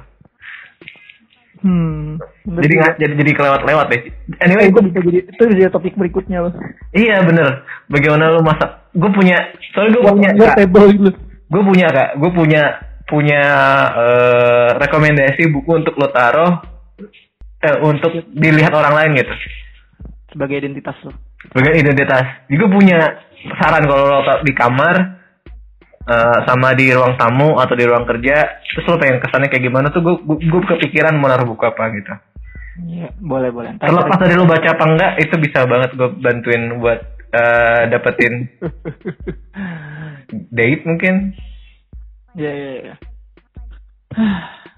[1.57, 2.21] hmm.
[2.47, 4.01] Jadi nggak jadi jadi kelewat-lewat deh.
[4.05, 6.53] Eh, Anyway, itu bisa jadi itu bisa jadi topik berikutnya loh.
[6.93, 7.65] iya bener.
[7.87, 8.87] Bagaimana lo masak?
[8.93, 9.37] Gue punya,
[9.71, 10.57] soalnya gue punya, Gue Kak.
[10.57, 11.09] table gitu.
[11.47, 12.61] gue punya kak, gue punya
[13.05, 13.41] punya
[13.95, 16.59] eh, rekomendasi buku untuk lo taruh
[17.57, 19.33] eh, untuk dilihat orang lain gitu.
[20.29, 21.15] sebagai identitas lo.
[21.55, 22.47] Bagian identitas.
[22.49, 22.99] Gue punya
[23.61, 24.95] saran kalau lo di kamar
[26.07, 29.87] eh, sama di ruang tamu atau di ruang kerja, terus lo pengen kesannya kayak gimana
[29.91, 32.13] tuh gue gue kepikiran mau naruh buku apa gitu.
[32.77, 33.69] Iya, boleh boleh.
[33.77, 36.99] Ntar Terlepas dari lo baca apa enggak, itu bisa banget gue bantuin buat
[37.33, 38.33] eh, dapetin
[40.57, 41.33] date mungkin.
[42.37, 42.95] Iya iya iya.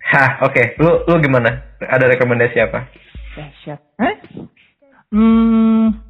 [0.09, 0.79] Hah, oke.
[0.81, 1.75] Lu lu gimana?
[1.79, 2.89] Ada rekomendasi apa?
[3.37, 3.79] Dahsyat.
[4.01, 4.15] Eh?
[5.13, 6.08] Hmm.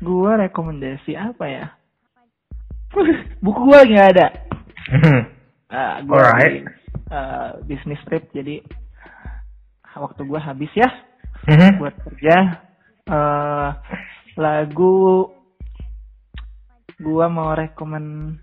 [0.00, 1.66] Gua rekomendasi apa ya?
[3.44, 4.26] Buku gua nggak ada.
[4.90, 5.20] Hmm.
[5.70, 6.64] Ah, gua Alright.
[6.66, 6.72] lagi,
[7.06, 8.64] eh, bisnis trip jadi
[9.92, 10.88] waktu gua habis ya
[11.46, 11.78] Mhm.
[11.78, 12.36] buat kerja.
[13.02, 13.68] eh
[14.36, 15.26] lagu
[16.96, 18.36] gua mau rekomen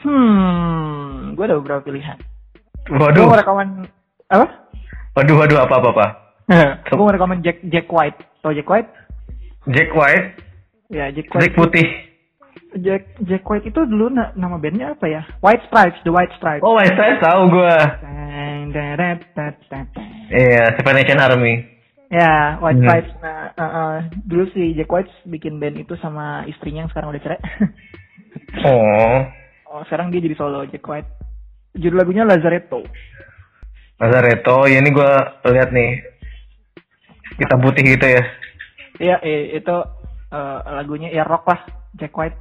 [0.00, 2.16] Hmm, gua ada beberapa pilihan.
[2.86, 3.68] Gua Waduh, mau rekomen
[4.28, 4.46] apa?
[5.12, 6.06] waduh, waduh, apa apa apa?
[6.90, 8.16] gua mau rekomen Jack Jack White.
[8.40, 8.88] Tau Jack White?
[9.68, 10.26] Jack White,
[10.88, 11.42] Ya, Jack White.
[11.44, 11.86] Jack putih.
[12.80, 15.22] Jack Jack White itu dulu na- nama bandnya apa ya?
[15.38, 16.62] White Stripes, The White Stripes.
[16.62, 17.42] Oh, White Stripes tahu
[19.70, 19.86] dang.
[20.30, 21.54] Iya, Seven Nation Army.
[22.10, 22.86] Ya, White Hmm.
[22.86, 23.12] Stripes.
[23.22, 23.94] Nah, uh, uh,
[24.24, 27.40] dulu si Jack White bikin band itu sama istrinya yang sekarang udah cerai.
[28.62, 29.26] Oh,
[29.66, 31.06] oh, sekarang dia jadi solo Jack White.
[31.74, 32.82] Judul lagunya Lazaretto.
[33.98, 34.66] Lazaretto.
[34.66, 36.02] Ya ini gua lihat nih.
[37.38, 38.22] Kita putih gitu ya.
[39.00, 39.76] Iya, eh, itu
[40.30, 41.60] uh, lagunya ya rock lah,
[41.96, 42.36] Jack White.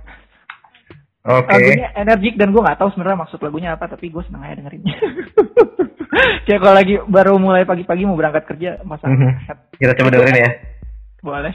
[1.24, 1.48] Oke.
[1.48, 4.96] Lagunya energik dan gue nggak tahu sebenarnya maksud lagunya apa, tapi gue seneng aja dengerinnya.
[6.48, 9.32] Kayak kalau lagi baru mulai pagi-pagi mau berangkat kerja, masa Mhm.
[9.80, 10.52] Kita coba dengerin ya.
[11.24, 11.54] boleh.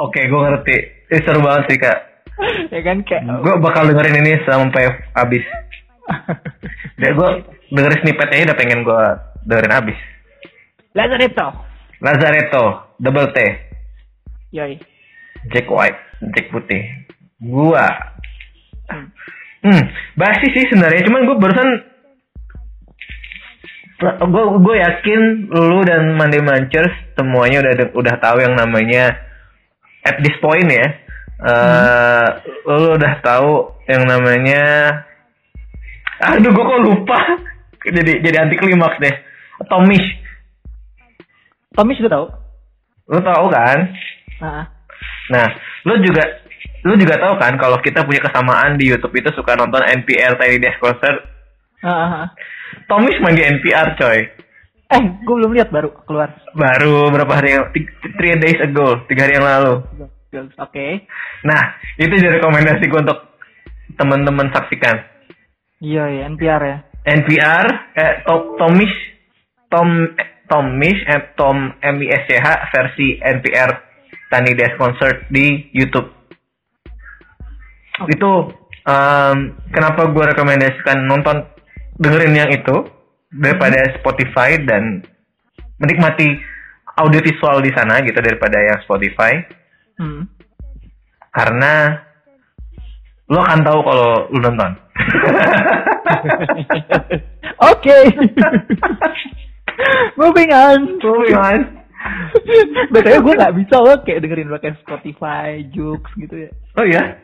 [0.00, 0.76] Oke, gua ngerti.
[1.12, 1.98] Ini seru banget sih kak.
[2.72, 5.44] ya kan kayak Gua bakal dengerin ini sampai habis.
[7.00, 7.36] Dan gua
[7.68, 9.98] dengerin snippetnya aja udah pengen gua dengerin habis.
[10.96, 11.48] Lazaretto.
[12.00, 12.64] Lazaretto,
[12.96, 13.38] double T.
[14.56, 14.80] Yoi.
[15.52, 16.00] Jack White,
[16.32, 16.80] Jack putih.
[17.44, 17.86] Gua.
[19.60, 19.84] Hmm,
[20.16, 21.04] basi sih sebenarnya.
[21.04, 21.70] Cuman gue barusan
[24.00, 25.20] gue gue yakin
[25.52, 26.88] lu dan Monday Manchers
[27.20, 29.12] semuanya udah udah tahu yang namanya
[30.06, 30.86] at this point ya.
[31.40, 32.26] eh
[32.68, 34.62] Lu udah tahu yang namanya
[36.20, 37.18] Aduh, gue kok lupa.
[37.96, 39.14] Jadi jadi anti klimaks deh.
[39.72, 40.04] Tomish.
[41.72, 42.26] Tommy sudah tahu.
[43.08, 43.78] Lu tahu kan?
[44.44, 44.68] Nah,
[45.30, 45.46] Nah,
[45.86, 46.24] lu juga
[46.84, 50.58] lu juga tahu kan kalau kita punya kesamaan di YouTube itu suka nonton NPR Tiny
[50.58, 51.22] Desk Concert.
[51.80, 52.26] ah, ah, ah.
[52.90, 54.18] Tomis main di NPR coy.
[54.90, 56.34] Eh, gue belum lihat baru keluar.
[56.52, 57.70] Baru berapa hari yang
[58.18, 59.74] three days ago, tiga hari yang lalu.
[60.58, 61.06] Oke.
[61.42, 61.62] Nah,
[61.98, 63.18] itu jadi rekomendasi gue untuk
[63.98, 65.02] teman-teman saksikan.
[65.80, 66.76] Iya ya, NPR ya.
[67.00, 67.66] NPR,
[67.96, 68.96] eh, Tom, Tomish,
[69.72, 73.70] Tom, eh, Tomish, eh, Tom M I S C H versi NPR
[74.30, 76.06] Tiny Desk Concert di YouTube.
[78.06, 78.52] Itu
[78.86, 81.44] em, kenapa gue rekomendasikan nonton
[81.98, 82.99] dengerin yang itu
[83.30, 85.06] daripada Spotify dan
[85.78, 86.38] menikmati
[86.98, 89.38] audio visual di sana gitu daripada yang Spotify
[90.00, 90.24] Hmm.
[91.28, 91.92] karena
[93.28, 94.72] lo akan tahu kalau lo nonton.
[97.70, 97.98] Oke.
[100.18, 100.80] Moving on.
[101.04, 101.60] Moving on.
[102.88, 106.50] Betulnya gue gak bisa loh kayak dengerin pakai Spotify, Joox gitu ya.
[106.80, 107.20] Oh iya?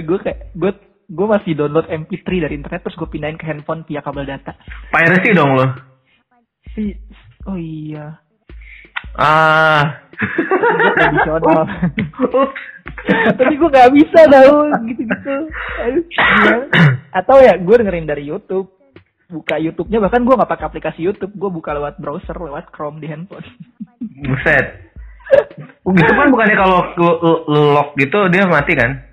[0.00, 0.72] gue kayak gue
[1.06, 4.58] gue masih download MP3 dari internet terus gue pindahin ke handphone via kabel data.
[4.90, 5.66] Piracy dong lo.
[6.76, 6.98] I-
[7.46, 8.18] Oh iya.
[9.14, 10.02] Ah.
[10.98, 11.62] Tradisional.
[13.38, 15.34] Tapi gue gak bisa tau gitu-gitu.
[16.10, 16.66] Gimana?
[17.14, 18.74] Atau ya gue dengerin dari YouTube.
[19.30, 21.38] Buka YouTube-nya bahkan gue gak pakai aplikasi YouTube.
[21.38, 23.46] Gue buka lewat browser, lewat Chrome di handphone.
[24.26, 24.90] Buset.
[25.86, 27.10] Gitu kan bukannya kalau lu
[27.78, 29.05] lock gitu dia mati kan?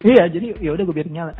[0.00, 1.34] Iya, jadi ya udah gue biarin nyala.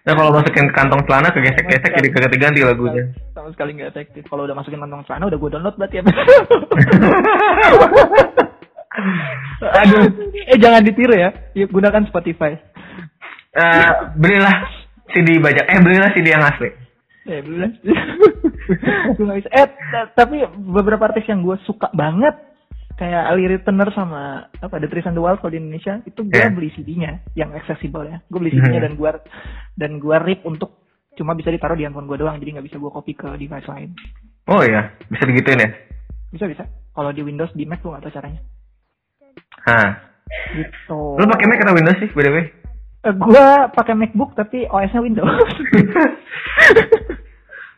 [0.00, 3.12] Nah kalau masukin ke kantong celana kegesek-gesek jadi kagak ganti lagunya.
[3.36, 4.24] Sama sekali nggak efektif.
[4.32, 6.04] Kalau udah masukin kantong celana udah gue download berarti ya.
[9.60, 10.08] Aduh.
[10.48, 11.30] Eh jangan ditiru ya.
[11.52, 12.56] Yuk, gunakan Spotify.
[13.50, 14.56] Eh, belilah
[15.12, 15.68] CD bajak.
[15.68, 16.70] Eh belilah CD yang asli.
[17.28, 17.68] Eh bisa.
[19.52, 22.32] Eh ta- tapi beberapa artis yang gue suka banget
[23.00, 24.22] kayak Ali Returner sama
[24.52, 26.52] apa The Trees and the Wild kalau di Indonesia itu gue Yeah.
[26.52, 28.20] beli CD-nya yang accessible ya.
[28.28, 28.84] Gue beli CD-nya Mhm.
[28.84, 29.10] dan gue
[29.74, 30.84] dan gue rip untuk
[31.16, 33.96] cuma bisa ditaruh di handphone gue doang jadi nggak bisa gue copy ke device lain.
[34.46, 35.70] Oh iya, bisa digituin ya?
[36.28, 36.62] Bisa bisa.
[36.90, 38.40] Kalau di Windows di Mac gue nggak tahu caranya.
[39.64, 39.88] Hah.
[40.52, 41.00] Gitu.
[41.16, 42.44] Lu pakai Mac atau Windows sih, by the way?
[43.00, 45.24] Eh, gua pakai MacBook tapi OS-nya Windows.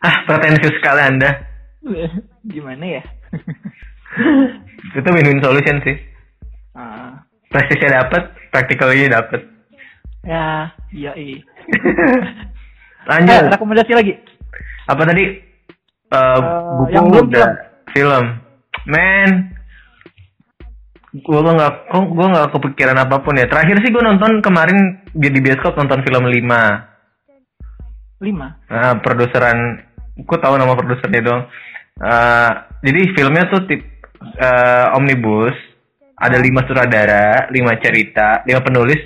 [0.03, 1.31] ah, pretensius sekali Anda.
[2.53, 3.03] Gimana ya?
[4.99, 5.97] Itu win-win solution sih.
[6.77, 9.41] Ah, Prestisnya dapet, practically dapet.
[10.23, 11.41] ya, iya iya.
[13.11, 13.35] Lanjut.
[13.35, 14.15] Eh, rekomendasi lagi.
[14.87, 15.25] Apa tadi?
[16.13, 16.39] Eh,
[16.79, 17.49] buku yang belum udah.
[17.93, 18.25] film.
[18.89, 19.31] Men,
[21.13, 23.47] gue nggak, kok gue nggak kepikiran apa pun ya.
[23.51, 26.93] Terakhir sih gue nonton kemarin di bioskop nonton film 5
[28.23, 28.55] Lima.
[28.71, 29.83] Nah, produseran,
[30.15, 31.43] gue tahu nama produsernya dong.
[31.99, 32.51] Eh,
[32.87, 33.83] jadi filmnya tuh tip
[34.39, 35.55] eh, omnibus,
[36.16, 39.01] ada lima sutradara, lima cerita, lima penulis,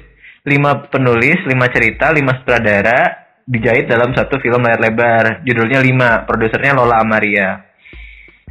[0.44, 5.46] lima penulis, lima cerita, lima sutradara dijahit dalam satu film layar lebar.
[5.46, 7.62] Judulnya lima, produsernya Lola Amaria.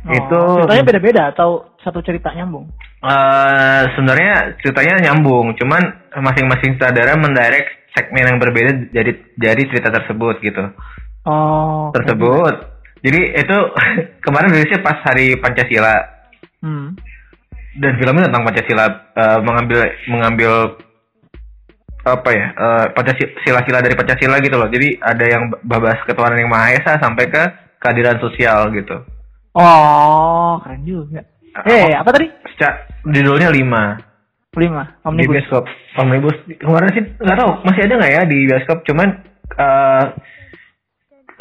[0.05, 1.49] Oh, Itu ceritanya beda-beda atau
[1.82, 2.70] satu cerita nyambung?
[3.05, 10.41] eh sebenarnya ceritanya nyambung, cuman masing-masing sutradara mendirect segmen yang berbeda jadi jadi cerita tersebut
[10.41, 10.74] gitu.
[11.26, 11.89] Oh.
[11.93, 12.55] tersebut.
[13.01, 13.57] Jadi itu
[14.26, 16.14] kemarin rilisnya pas hari Pancasila
[16.64, 16.95] Hmm.
[17.76, 20.51] dan filmnya tentang Pancasila eh, mengambil mengambil
[22.06, 24.70] apa ya eh, Pancasila sila dari Pancasila gitu loh.
[24.70, 27.43] Jadi ada yang bahas ketuhanan yang maha esa sampai ke
[27.82, 28.97] keadilan sosial gitu.
[29.56, 31.22] Oh, keren juga.
[31.64, 32.28] Eh, apa tadi?
[32.51, 33.95] Seca- judulnya lima
[34.56, 34.84] Lima.
[34.88, 35.36] di Omnibus.
[35.36, 35.64] bioskop.
[35.99, 38.78] Omnibus kemarin sih nggak tahu masih ada nggak ya di bioskop.
[38.88, 39.10] Cuman
[39.56, 40.06] eh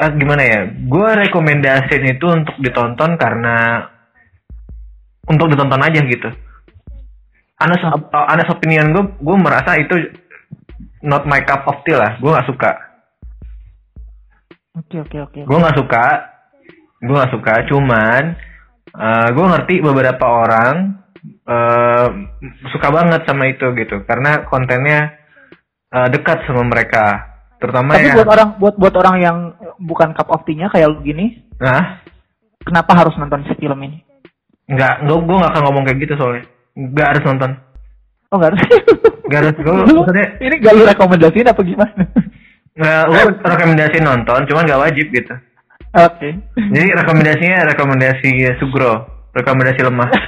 [0.03, 0.59] eh, gimana ya?
[0.87, 3.87] Gue rekomendasiin itu untuk ditonton karena
[5.29, 6.29] untuk ditonton aja gitu.
[7.55, 9.95] Anas uh, Anas opinion gue, gue merasa itu
[11.05, 12.17] not my cup of tea lah.
[12.19, 12.71] Gue nggak suka.
[14.75, 15.39] Oke, oke, oke.
[15.47, 16.05] Gue nggak suka.
[16.99, 17.53] Gue nggak suka.
[17.71, 18.23] Cuman
[19.35, 22.07] gue ngerti beberapa orang eh,
[22.71, 24.03] suka banget sama itu gitu.
[24.03, 25.15] Karena kontennya
[25.93, 27.37] eh, dekat sama mereka.
[27.55, 28.15] Terutama Tapi ya.
[28.19, 29.37] buat orang buat buat orang yang
[29.79, 32.03] bukan cup of tea-nya kayak lu gini, Nah,
[32.67, 34.03] kenapa harus nonton si film ini?
[34.65, 36.43] Nggak, gue gue nggak akan ngomong kayak gitu soalnya.
[36.75, 37.51] Nggak harus nonton.
[38.29, 38.61] Oh, enggak harus.
[39.25, 39.55] Nggak harus.
[39.61, 42.03] Gue maksudnya ini gak lu rekomendasiin apa gimana?
[42.75, 45.33] nggak, gue rekomendasi nonton, cuman nggak wajib gitu.
[45.95, 46.29] Oke.
[46.59, 50.09] Jadi rekomendasinya rekomendasi Sugro, rekomendasi lemah.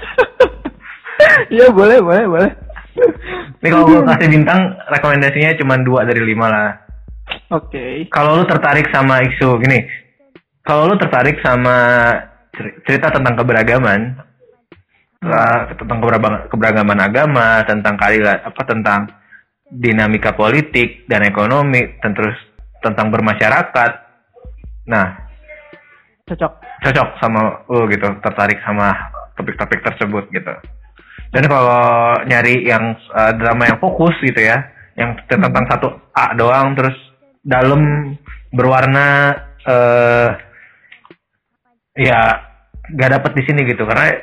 [1.50, 2.52] Iya, boleh, boleh, boleh.
[3.62, 6.72] Ini kalau gue kasih bintang, rekomendasinya cuma dua dari lima lah.
[7.54, 8.06] Oke.
[8.10, 9.86] Kalau lu tertarik sama isu gini,
[10.62, 11.76] kalau lu tertarik sama
[12.54, 14.18] cer- cerita tentang keberagaman,
[15.76, 16.00] tentang
[16.50, 19.02] keberagaman, agama, tentang keadilan, apa tentang
[19.68, 22.36] dinamika politik dan ekonomi, dan terus
[22.80, 23.92] tentang bermasyarakat,
[24.88, 25.28] nah
[26.28, 26.52] Cocok.
[26.84, 28.92] cocok sama lu gitu, tertarik sama
[29.40, 30.54] topik-topik tersebut gitu.
[31.32, 34.60] Dan kalau nyari yang uh, drama yang fokus gitu ya,
[35.00, 36.96] yang tentang satu A doang terus
[37.46, 38.12] dalam
[38.52, 39.36] berwarna
[39.68, 40.30] eh
[41.98, 42.20] ya
[42.96, 44.16] gak dapet di sini gitu karena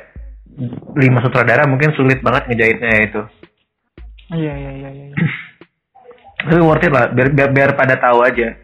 [0.95, 3.21] lima sutradara mungkin sulit banget ngejahitnya itu.
[4.33, 5.05] Iya, iya, iya, iya.
[6.45, 8.55] Tapi worth it lah, biar biar, biar pada tahu aja.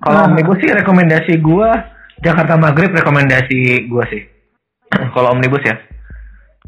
[0.00, 0.26] Kalau Ah.
[0.26, 1.68] omnibus sih rekomendasi gua
[2.24, 4.22] Jakarta Maghrib rekomendasi gua sih.
[5.14, 5.76] kalau omnibus ya.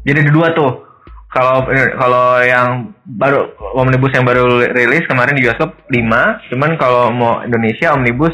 [0.05, 0.85] Jadi ada dua tuh.
[1.33, 1.67] Kalau
[1.99, 7.91] kalau yang baru omnibus yang baru rilis kemarin di bioskop 5, cuman kalau mau Indonesia
[7.91, 8.31] omnibus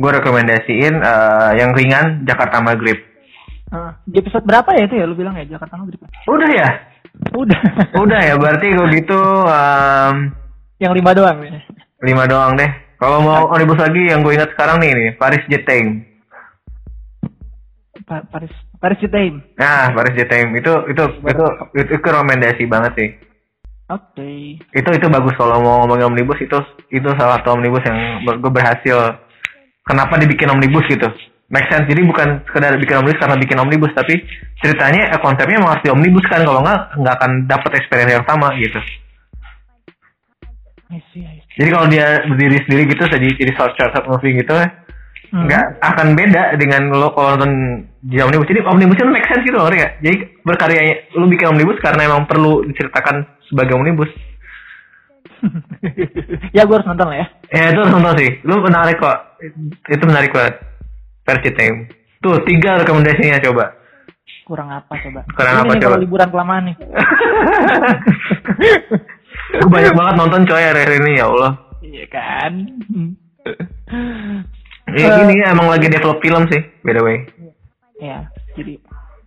[0.00, 3.09] gua rekomendasiin eh, yang ringan Jakarta Maghrib.
[3.70, 6.02] Ah, di episode berapa ya itu ya lu bilang ya Jakarta Maghrib?
[6.26, 6.68] Udah ya?
[7.38, 7.60] Udah.
[8.02, 10.14] Udah ya, berarti kalau gitu em,
[10.82, 11.60] yang lima doang ya.
[12.02, 12.70] lima doang deh.
[12.98, 16.04] Kalau mau omnibus lagi yang gue ingat sekarang nih, nih Paris Jetame.
[18.04, 18.50] Pa- Paris
[18.80, 19.44] Paris Time.
[19.54, 21.44] Nah, Paris Jetame itu itu itu
[21.76, 23.10] itu, itu rekomendasi banget sih.
[23.86, 24.56] Oke.
[24.72, 26.58] Itu itu bagus kalau mau ngomongin omnibus itu
[26.90, 29.20] itu salah satu omnibus yang gue berhasil.
[29.84, 31.06] Kenapa dibikin omnibus gitu?
[31.50, 31.90] Make sense.
[31.90, 34.22] Jadi bukan sekedar bikin omnibus karena bikin omnibus, tapi
[34.62, 36.46] ceritanya eh, konsepnya emang harus di omnibus kan.
[36.46, 38.78] Kalau nggak nggak akan dapet experience yang sama gitu.
[40.90, 41.58] I see, I see.
[41.58, 44.54] Jadi kalau dia berdiri sendiri gitu jadi jadi short short, short movie gitu
[45.30, 45.46] Hmm.
[45.46, 48.50] nggak akan beda dengan lo kalau nonton di omnibus.
[48.50, 50.02] Jadi omnibus kan make sense gitu loh, nggak?
[50.02, 54.10] Jadi berkaryanya lu bikin omnibus karena emang perlu diceritakan sebagai omnibus.
[56.56, 57.26] ya gue harus nonton lah ya.
[57.54, 58.30] Ya itu harus nonton sih.
[58.42, 59.38] Lu menarik kok.
[59.86, 60.58] Itu menarik banget.
[61.30, 61.86] Versi Time.
[62.18, 63.64] Tuh tiga rekomendasinya coba.
[64.44, 65.20] Kurang apa coba?
[65.30, 65.86] Kurang Ini apa nih coba?
[65.86, 66.76] kalau liburan kelamaan nih.
[69.50, 71.52] Gue banyak banget nonton coy hari ini ya Allah.
[71.80, 72.52] Iya kan?
[74.90, 77.22] Ya gini emang lagi develop film sih, by the way.
[78.02, 78.26] ya,
[78.58, 78.74] jadi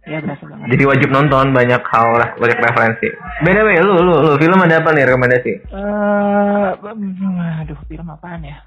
[0.04, 0.76] ya berasa banget.
[0.76, 3.08] Jadi wajib nonton banyak hal lah, banyak referensi.
[3.48, 5.52] By the way, lu lu lu film ada apa nih rekomendasi?
[5.64, 8.60] Eh, mm, aduh film apaan ya?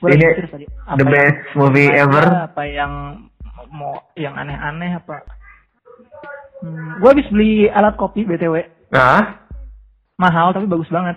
[0.00, 0.26] Ini
[0.94, 2.24] the best movie ada, ever.
[2.46, 2.92] Apa yang
[3.68, 5.20] mau yang aneh-aneh apa?
[6.60, 9.38] Hmm, gue habis beli alat kopi btw Nah,
[10.16, 11.14] mahal tapi bagus banget.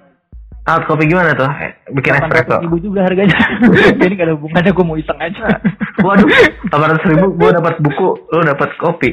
[0.64, 1.50] art kopi gimana tuh?
[1.50, 2.60] Eh, Bikin espresso.
[2.60, 3.36] ribu juga harganya.
[4.00, 5.60] Jadi gak ada hubungannya gue mau iseng aja.
[6.00, 6.28] Waduh,
[6.72, 9.12] 800 ribu gue dapat buku, lu dapat kopi.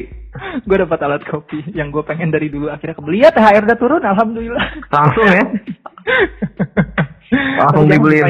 [0.63, 4.01] gue dapat alat kopi yang gue pengen dari dulu akhirnya kebeli ya THR udah turun
[4.01, 4.67] alhamdulillah.
[4.89, 5.43] Langsung ya.
[7.59, 8.27] Langsung dibeliin.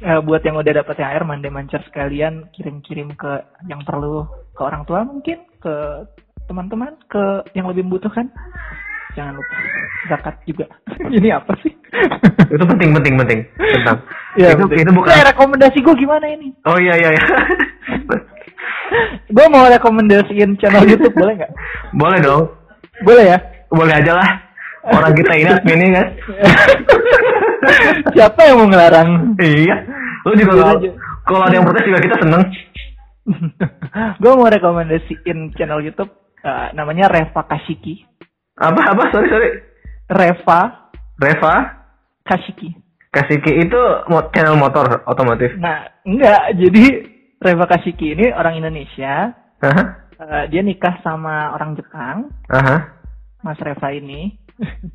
[0.00, 3.32] Eh, buat yang udah dapat THR mande mancer sekalian kirim-kirim ke
[3.66, 5.74] yang perlu ke orang tua mungkin ke
[6.44, 7.22] teman-teman ke
[7.52, 8.30] yang lebih membutuhkan
[9.12, 9.54] jangan lupa
[10.06, 10.66] zakat juga
[11.16, 11.72] ini apa sih
[12.48, 13.98] Itu penting penting penting tentang.
[14.38, 15.10] Ya, itu itu bukan.
[15.10, 17.22] Eh, rekomendasi gue gimana ini Oh iya iya iya.
[19.34, 21.52] gue mau rekomendasiin channel YouTube boleh nggak
[21.96, 22.42] Boleh dong.
[23.02, 23.38] boleh ya
[23.68, 24.28] Boleh aja lah.
[24.88, 26.06] Orang kita ini adminnya kan.
[28.16, 29.76] siapa yang mau ngelarang Iya.
[30.24, 30.92] Lu juga Boleh
[31.28, 32.42] kalau ada yang protes juga kita seneng.
[34.24, 36.08] gue mau rekomendasiin channel YouTube
[36.40, 38.00] eh, namanya Reva Kashiki
[38.56, 39.50] Apa apa sorry sorry.
[40.08, 40.60] Reva
[41.20, 41.54] Reva
[42.24, 42.72] Kashiki
[43.08, 43.80] Kasiki itu
[44.36, 45.56] channel motor otomotif.
[45.56, 46.52] Nah, enggak.
[46.60, 46.84] Jadi
[47.40, 49.32] Reva Kashiki ini orang Indonesia.
[49.64, 49.82] Aha.
[50.18, 52.76] Eh, dia nikah sama orang Jepang, Aha.
[53.40, 54.34] Mas Reva ini.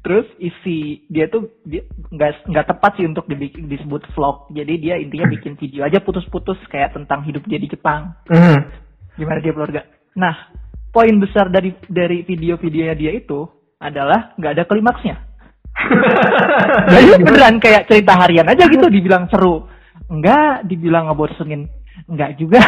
[0.03, 4.51] Terus isi dia tuh dia nggak nggak tepat sih untuk dibikin disebut vlog.
[4.51, 8.11] Jadi dia intinya bikin video aja putus-putus kayak tentang hidup dia di Jepang.
[8.27, 8.59] Mhm.
[9.15, 9.81] Gimana dia keluarga.
[10.19, 10.51] Nah,
[10.91, 13.47] poin besar dari dari video-videonya dia itu
[13.79, 15.15] adalah nggak ada klimaksnya.
[16.93, 19.67] Jadi beneran kayak cerita harian aja gitu dibilang seru.
[20.11, 21.65] Enggak, dibilang ngebosenin.
[22.11, 22.61] Enggak juga.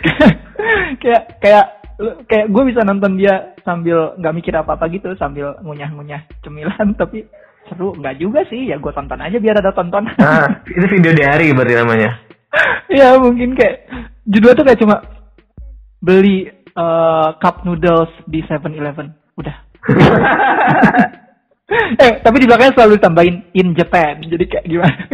[1.02, 1.79] kayak kayak
[2.26, 7.28] kayak gue bisa nonton dia sambil nggak mikir apa-apa gitu sambil ngunyah-ngunyah cemilan tapi
[7.68, 7.92] seru.
[7.96, 11.74] Enggak juga sih ya gue tonton aja biar ada tonton Nah, itu video diary berarti
[11.76, 12.10] namanya.
[12.98, 13.86] ya mungkin kayak
[14.26, 14.96] judulnya tuh kayak cuma
[16.00, 19.56] beli eh, cup noodles di 7-Eleven udah.
[21.70, 24.18] Eh tapi di belakangnya selalu tambahin in Japan.
[24.26, 25.06] Jadi kayak gimana?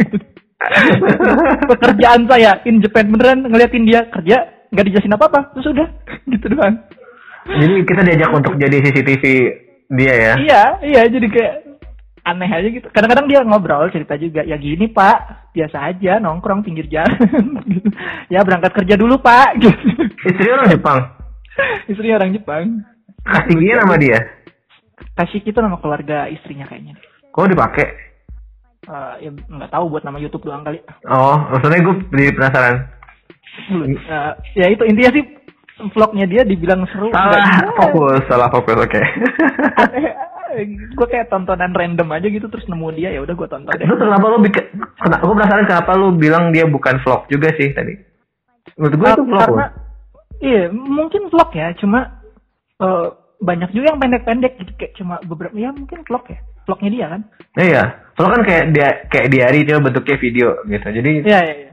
[1.69, 3.13] Pekerjaan saya in Japan.
[3.13, 5.87] Beneran ngeliatin dia kerja nggak dijelasin apa apa terus udah
[6.31, 6.75] gitu doang
[7.47, 9.23] Jadi kita diajak untuk jadi CCTV
[9.89, 10.33] dia ya.
[10.37, 11.53] iya iya jadi kayak
[12.21, 16.83] aneh aja gitu kadang-kadang dia ngobrol cerita juga ya gini pak biasa aja nongkrong pinggir
[16.85, 17.15] jalan
[17.63, 17.87] gitu.
[18.33, 19.79] ya berangkat kerja dulu pak gitu
[20.19, 20.99] Istri orang Jepang.
[21.87, 22.63] istri orang Jepang
[23.23, 24.19] Kasihnya nama dia.
[25.13, 26.99] Kashiki itu nama keluarga istrinya kayaknya
[27.29, 27.87] Kok dipakai?
[28.83, 32.75] Eh, ya nggak tahu buat nama YouTube doang kali Oh, maksudnya gue jadi penasaran.
[33.57, 35.23] Eh, ya itu intinya sih
[35.93, 39.01] vlognya dia dibilang seru Salah fokus, salah fokus, oke.
[40.97, 43.99] gue kayak tontonan random aja gitu terus nemu dia ya udah gue tonton deh Terus
[43.99, 44.65] kenapa lu bikin?
[44.97, 45.21] Kenapa?
[45.21, 47.93] Gue penasaran kenapa lu bilang dia bukan vlog juga sih tadi?
[48.79, 49.41] Menurut gue itu vlog.
[49.43, 49.67] karena
[50.39, 51.99] iya mungkin vlog ya cuma
[52.79, 57.05] eh, banyak juga yang pendek-pendek gitu kayak cuma beberapa ya mungkin vlog ya vlognya dia
[57.11, 57.21] kan
[57.57, 57.83] Iya,
[58.17, 60.87] vlog kan kayak dia kayak diary cuma bentuknya video gitu.
[60.89, 61.66] Jadi iya iya iya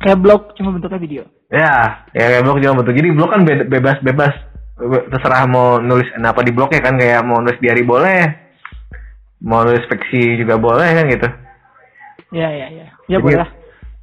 [0.00, 2.94] kayak blog cuma bentuknya video ya, ya kayak vlog cuma bentuk.
[2.96, 4.34] Jadi vlog kan be- bebas-bebas
[4.80, 8.32] Be- terserah mau nulis apa di blognya kan kayak mau nulis diary boleh,
[9.40, 11.28] mau nulis fiksi juga boleh kan gitu.
[12.30, 13.50] iya iya iya ya Jadi- boleh lah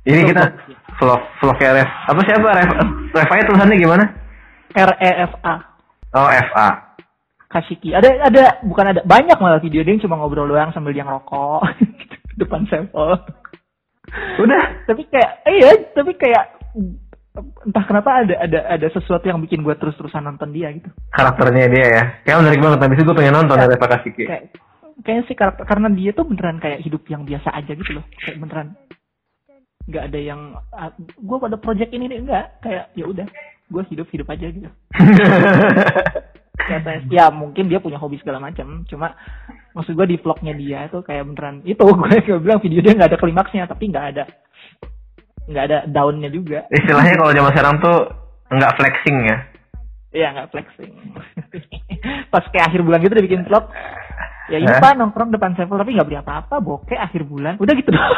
[0.08, 0.62] Vlog, kita vlog.
[0.96, 1.90] vlog vlognya Ref.
[2.08, 2.70] Apa siapa Ref?
[3.12, 4.06] Refanya tulisannya gimana?
[4.72, 5.56] R E F A
[6.14, 6.68] Oh FA.
[7.48, 7.92] Kashiki.
[7.92, 11.64] Ada ada bukan ada banyak malah video dia yang cuma ngobrol doang sambil dia ngerokok
[12.40, 13.18] depan sampel.
[14.40, 14.64] Udah.
[14.88, 16.46] Tapi kayak iya, tapi kayak
[17.38, 20.90] entah kenapa ada ada ada sesuatu yang bikin gue terus-terusan nonton dia gitu.
[21.14, 22.04] Karakternya dia ya.
[22.26, 22.80] Kayak menarik banget.
[22.98, 23.70] Itu gue pengen nonton Ya.
[23.70, 24.24] Reva Kasiki.
[24.26, 24.44] Kayak
[25.06, 28.06] kayaknya sih karakter karena dia tuh beneran kayak hidup yang biasa aja gitu loh.
[28.18, 28.68] Kayak beneran
[29.88, 30.42] nggak ada yang
[31.16, 33.28] gue pada project ini nih enggak kayak ya udah
[33.72, 34.68] gue hidup hidup aja gitu
[36.58, 39.14] katanya ya mungkin dia punya hobi segala macam cuma
[39.78, 43.14] maksud gue di vlognya dia itu kayak beneran itu gue gue bilang video dia nggak
[43.14, 44.24] ada klimaksnya tapi nggak ada
[45.48, 46.68] nggak ada daunnya juga.
[46.68, 47.98] Istilahnya kalau zaman sekarang tuh
[48.52, 49.38] nggak flexing ya.
[50.12, 50.92] Iya nggak flexing.
[52.32, 53.72] Pas kayak akhir bulan gitu dia bikin vlog.
[54.48, 57.60] Ya ini pak nongkrong depan sevel tapi nggak beli apa-apa bokeh akhir bulan.
[57.60, 58.16] Udah gitu doang.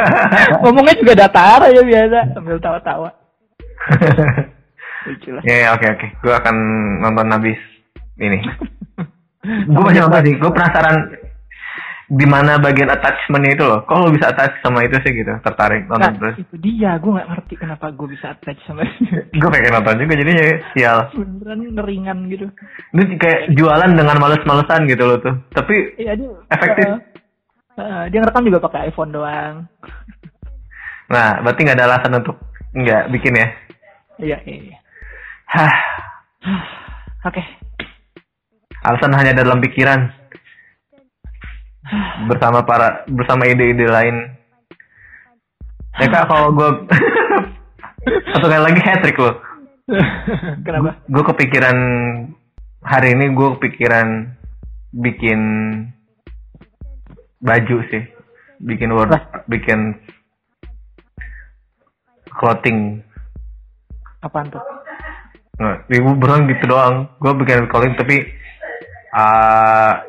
[0.64, 3.12] Ngomongnya juga datar aja biasa sambil tawa-tawa
[5.04, 6.06] lucu lah Ya, ya, oke oke.
[6.20, 6.56] Gue akan
[7.00, 7.58] nonton habis
[8.16, 8.38] ini.
[9.68, 10.34] Gue banyak nonton sih.
[10.34, 10.96] Gue penasaran
[12.08, 13.84] di mana bagian attachmentnya itu loh.
[13.84, 15.28] Kok lo bisa attach sama itu sih gitu?
[15.38, 16.34] Tertarik Nah, nonton terus.
[16.40, 20.14] itu dia gue nggak ngerti kenapa gue bisa attach sama dia Gue pengen nonton juga
[20.16, 20.98] jadinya sial.
[21.12, 22.46] beneran ngeringan gitu
[22.90, 25.34] Ini kayak jualan dengan males-malesan gitu loh tuh.
[25.52, 26.86] Tapi iya dia Efektif.
[26.88, 26.98] Eh,
[27.78, 29.54] eh, dia ngerekam juga pakai iPhone doang
[31.08, 32.36] nah, berarti nggak ada alasan untuk
[32.70, 33.48] nggak bikin ya.
[34.18, 34.78] iya iya iya.
[35.48, 35.74] Hah,
[37.24, 37.42] oke
[38.88, 40.08] alasan hanya dalam pikiran.
[42.28, 44.16] Bersama para bersama ide-ide lain.
[45.98, 46.70] Ya kak, kalau gue
[48.32, 49.36] satu kali lagi hat trick loh.
[50.68, 51.76] kenapa gue kepikiran
[52.84, 54.36] hari ini gue kepikiran
[54.92, 55.40] bikin
[57.40, 58.04] baju sih
[58.60, 59.24] bikin word Lah.
[59.48, 59.96] bikin
[62.36, 63.00] clothing
[64.20, 64.60] apaan tuh
[65.58, 67.10] nah, ibu beneran gitu doang.
[67.18, 68.26] Gue bikin clothing tapi
[69.12, 70.02] ah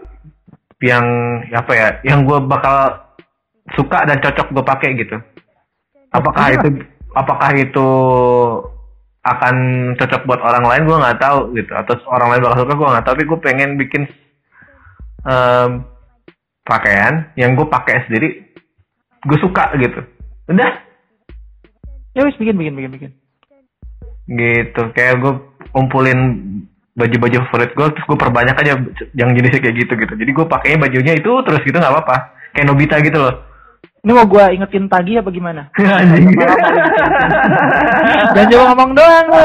[0.79, 1.05] yang
[1.51, 2.99] apa ya yang gue bakal
[3.75, 5.17] suka dan cocok gue pakai gitu.
[6.15, 6.57] Apakah iya.
[6.57, 6.67] itu
[7.13, 7.87] apakah itu
[9.19, 9.55] akan
[9.99, 11.71] cocok buat orang lain gue nggak tahu gitu.
[11.75, 13.13] Atau orang lain bakal suka gue nggak tahu.
[13.13, 14.03] Tapi gue pengen bikin
[15.27, 15.69] em,
[16.65, 18.49] pakaian yang gue pakai sendiri
[19.25, 20.01] gue suka gitu.
[20.49, 20.71] Udah.
[22.17, 23.11] Ya wis bikin bikin bikin bikin
[24.29, 24.81] gitu.
[24.93, 25.33] Kayak gue
[25.73, 26.19] kumpulin
[26.93, 28.73] baju-baju favorit gue terus gue perbanyak aja
[29.15, 30.13] yang jenisnya kayak gitu gitu.
[30.13, 32.15] Jadi gue pakainya bajunya itu terus gitu nggak apa-apa.
[32.53, 33.35] Kayak Nobita gitu loh.
[33.99, 35.61] Ini mau gue ingetin tagih apa gimana?
[35.99, 36.31] Anjing.
[38.31, 39.43] dan coba ngomong doang lo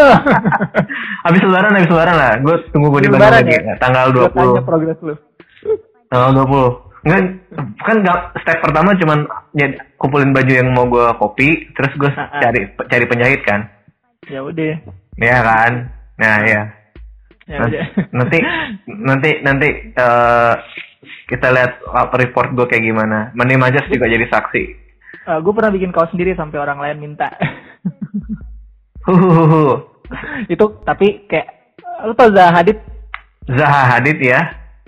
[1.26, 2.32] habis lebaran habis lebaran lah.
[2.38, 3.50] Gue tunggu gue di Bandung lagi.
[3.50, 3.74] ya?
[3.82, 5.14] tanggal tanya 20 progres lu.
[6.06, 7.20] Tanggal 20 Enggak,
[7.84, 9.68] kan nggak step pertama cuman ya,
[10.00, 12.40] kumpulin baju yang mau gue kopi terus gue Ah, ah.
[12.40, 13.68] cari cari penjahit kan
[14.28, 14.74] ya udah.
[15.18, 15.72] Ya kan?
[16.18, 16.62] Nah ya
[17.44, 17.76] ya nanti
[18.12, 18.38] nanti
[18.88, 20.54] nanti nanti eh,
[21.28, 23.32] kita lihat apa report gue kayak gimana.
[23.36, 24.64] Mani Majas juga jadi saksi.
[25.40, 27.32] Gue pernah bikin kaos sendiri sampai orang lain minta.
[29.08, 29.92] Huhuhuhu.
[30.52, 32.76] itu tapi kayak lu tau Zaha Hadid?
[33.48, 34.40] Zaha Hadid ya?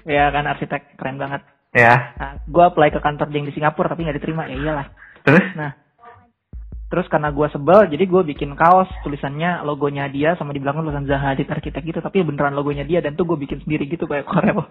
[0.05, 0.97] Ya kan arsitek.
[1.01, 1.41] Keren banget.
[1.77, 2.17] Ya.
[2.17, 4.49] Nah, gue apply ke kantor di Singapura tapi nggak diterima.
[4.49, 4.87] Ya iyalah.
[5.25, 5.45] Terus?
[5.57, 5.86] Nah
[6.87, 11.03] terus karena gue sebel jadi gue bikin kaos tulisannya logonya dia sama di belakang tulisan
[11.11, 11.99] Zaha Hadid arsitek gitu.
[11.99, 14.63] Tapi beneran logonya dia dan tuh gue bikin sendiri gitu kayak korel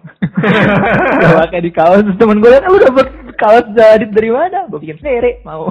[1.20, 2.00] gue pakai di kaos.
[2.00, 3.06] Terus temen gue liat "Eh, lu dapet
[3.36, 4.64] kaos Zaha Hadid dari mana?
[4.72, 5.68] Gue bikin sendiri mau.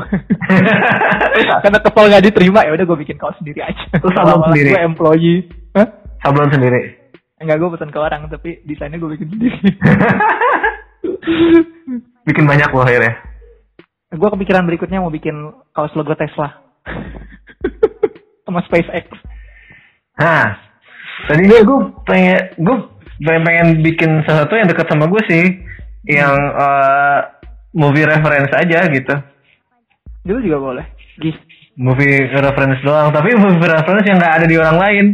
[1.66, 3.84] Karena kesel nggak diterima ya udah gue bikin kaos sendiri aja.
[3.98, 4.70] Lu sablon sendiri?
[4.78, 5.39] gue employee.
[5.74, 5.88] Hah?
[6.22, 6.82] sablon sendiri.
[7.41, 9.60] Enggak gue pesan ke orang tapi desainnya gue bikin sendiri.
[12.26, 13.34] Bikin banyak loh akhirnya
[14.16, 15.36] gue kepikiran berikutnya mau bikin
[15.76, 16.55] kaos logo Tesla
[18.45, 19.11] sama SpaceX
[20.16, 20.47] Nah,
[21.28, 22.76] tadinya gue pengen gue
[23.20, 25.43] pengen, pengen bikin sesuatu yang dekat sama gue sih,
[26.07, 27.20] yang eh,
[27.76, 29.16] movie reference aja gitu,
[30.24, 30.86] itu juga boleh
[31.20, 31.36] Gih.
[31.76, 33.11] movie reference doang.
[33.11, 35.05] Tapi movie reference yang nggak ada di orang lain.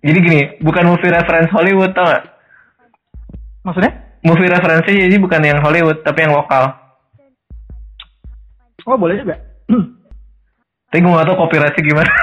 [0.00, 2.24] Jadi gini, bukan movie reference Hollywood tau gak?
[3.60, 3.92] maksudnya
[4.24, 6.76] Movie reference jadi bukan yang Hollywood tapi yang lokal.
[8.86, 9.36] Oh boleh juga
[10.90, 12.10] Tapi gue gak tau copyrightnya gimana.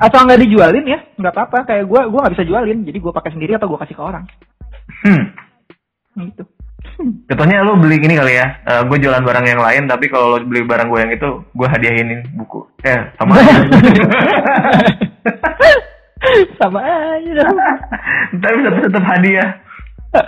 [0.00, 3.36] atau nggak dijualin ya nggak apa-apa kayak gue gue nggak bisa jualin jadi gue pakai
[3.36, 4.24] sendiri atau gue kasih ke orang
[5.04, 5.24] hmm.
[6.32, 6.44] gitu
[7.00, 10.64] Contohnya lo beli ini kali ya, gue jualan barang yang lain, tapi kalau lo beli
[10.64, 12.60] barang gue yang itu, gue hadiahinin buku.
[12.84, 13.56] Eh, sama aja.
[16.60, 17.56] sama aja dong
[18.44, 19.50] tapi tetap, tetap hadiah.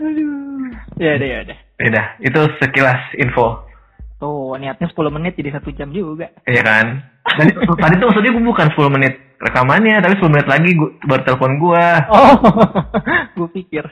[0.00, 3.64] aduh ya udah ya udah Beda, itu sekilas info.
[4.20, 6.86] Tuh niatnya 10 menit jadi satu jam juga Iya kan?
[7.24, 7.50] Tadi,
[7.82, 11.52] tadi tuh maksudnya gue bukan 10 menit rekamannya, tapi 10 menit lagi gue baru telepon
[11.56, 11.86] gue.
[12.12, 12.32] oh
[13.40, 13.84] gue pikir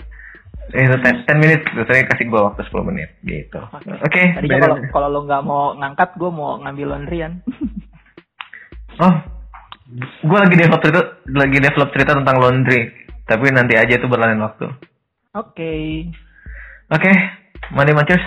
[0.69, 3.57] Eh, itu 10, 10 menit, saya kasih gue waktu 10 menit, gitu.
[4.05, 4.21] Oke.
[4.37, 4.65] Tadinya beda.
[4.69, 7.33] kalau kalau lo nggak mau ngangkat, gue mau ngambil laundryan.
[8.99, 9.15] Oh,
[10.27, 12.91] gue lagi develop cerita, lagi develop cerita tentang laundry,
[13.31, 14.67] tapi nanti aja itu berlalu waktu.
[15.39, 15.73] Oke.
[16.91, 17.11] Oke,
[17.79, 18.25] Money Manchers.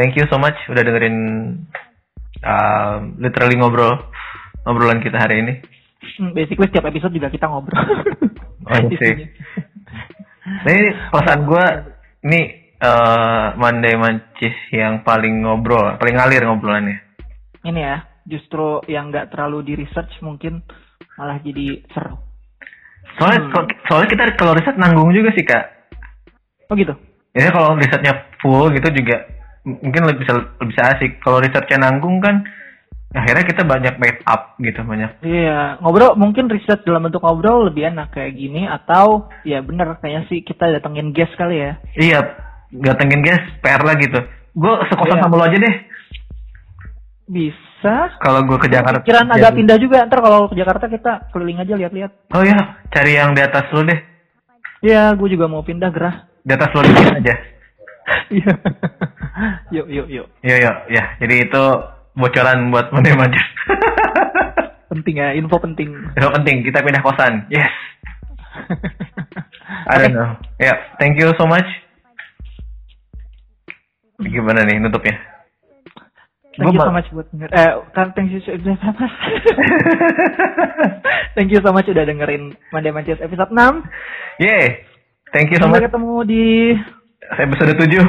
[0.00, 1.16] Thank you so much udah dengerin
[2.40, 4.00] um, literally ngobrol
[4.64, 5.60] ngobrolan kita hari ini.
[6.16, 7.76] Hmm, Basically setiap episode juga kita ngobrol.
[8.64, 9.28] Oh, sih.
[10.64, 11.66] Nah, ini perasaan gue
[12.24, 12.40] ini
[12.80, 16.96] eh Monday Mancis yang paling ngobrol, paling ngalir ngobrolannya.
[17.60, 20.64] Ini ya, justru yang nggak terlalu di research mungkin
[21.20, 22.16] malah jadi seru.
[23.20, 23.52] Soalnya Hmm.
[23.52, 25.92] so- soalnya kita kalau riset nanggung juga sih kak.
[26.72, 26.96] Oh gitu.
[27.36, 31.20] Ya kalau risetnya full gitu juga mungkin lebih bisa lebih bisa asik.
[31.20, 32.44] Kalau risetnya nanggung kan
[33.10, 35.10] akhirnya kita banyak make up gitu banyak.
[35.26, 40.30] Iya, ngobrol mungkin riset dalam bentuk ngobrol lebih enak kayak gini atau ya bener kayaknya
[40.30, 41.72] sih kita datengin guest kali ya.
[41.98, 42.20] Iya,
[42.70, 44.20] datengin guys PR lah gitu.
[44.54, 45.22] Gue sekosan Iya.
[45.26, 45.74] sama lo aja deh.
[47.30, 47.96] Bisa.
[48.18, 49.02] Kalau gue ke Jakarta.
[49.02, 50.02] Pikiran agak pindah juga.
[50.06, 52.10] Ntar kalau ke Jakarta kita keliling aja lihat-lihat.
[52.34, 52.58] Oh iya,
[52.90, 53.98] cari yang di atas lo deh.
[54.82, 56.26] Iya, gue juga mau pindah gerah.
[56.42, 57.34] Di atas lo dikit aja.
[58.30, 58.54] Iya.
[59.74, 60.26] yuk, yuk, yuk.
[60.42, 61.04] Yo yo, ya.
[61.18, 61.64] Jadi itu
[62.14, 63.46] bocoran buat Monday Mancis.
[64.90, 65.90] Penting ya, info penting.
[66.18, 67.46] Itu penting, kita pindah kosan.
[67.50, 67.70] Yes.
[69.90, 70.34] I don't know.
[70.58, 71.66] Ya, thank you so much.
[74.20, 75.16] Gimana nih nutupnya?
[76.58, 77.48] Thank you so much buat denger.
[77.54, 78.52] Eh, kan thank you so
[81.38, 83.86] Thank you so much udah dengerin Monday Mancis episode 6.
[84.42, 84.84] Yeay.
[85.30, 85.86] Thank you so Sampai much.
[85.88, 86.44] ketemu di
[87.20, 88.00] Episode 7.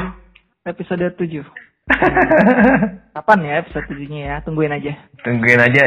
[0.64, 1.44] episode 7.
[3.14, 4.36] Kapan ya episode 7-nya ya?
[4.46, 4.92] Tungguin aja.
[5.20, 5.84] Tungguin aja.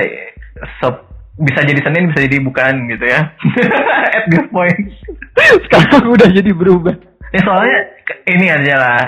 [0.78, 3.34] Sob bisa jadi Senin, bisa jadi bukan gitu ya.
[4.22, 4.78] At this point.
[5.68, 6.96] Sekarang udah jadi berubah.
[7.34, 7.80] Ya soalnya
[8.30, 9.00] ini aja lah.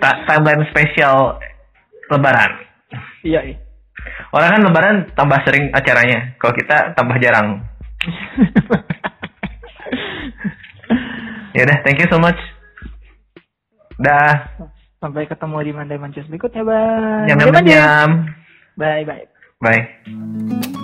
[0.00, 1.36] ta- timeline spesial
[2.08, 2.52] Lebaran.
[3.24, 3.56] Iya, iya.
[4.32, 6.36] Orang kan Lebaran tambah sering acaranya.
[6.38, 7.58] Kalau kita tambah jarang.
[11.54, 12.34] Ya udah, thank you so much.
[14.00, 14.58] Dah.
[14.98, 17.28] Sampai ketemu di Monday Mancis berikutnya, bye.
[17.28, 18.10] Nyam nyam nyam.
[18.74, 19.24] Bye, bye.
[19.60, 20.83] Bye.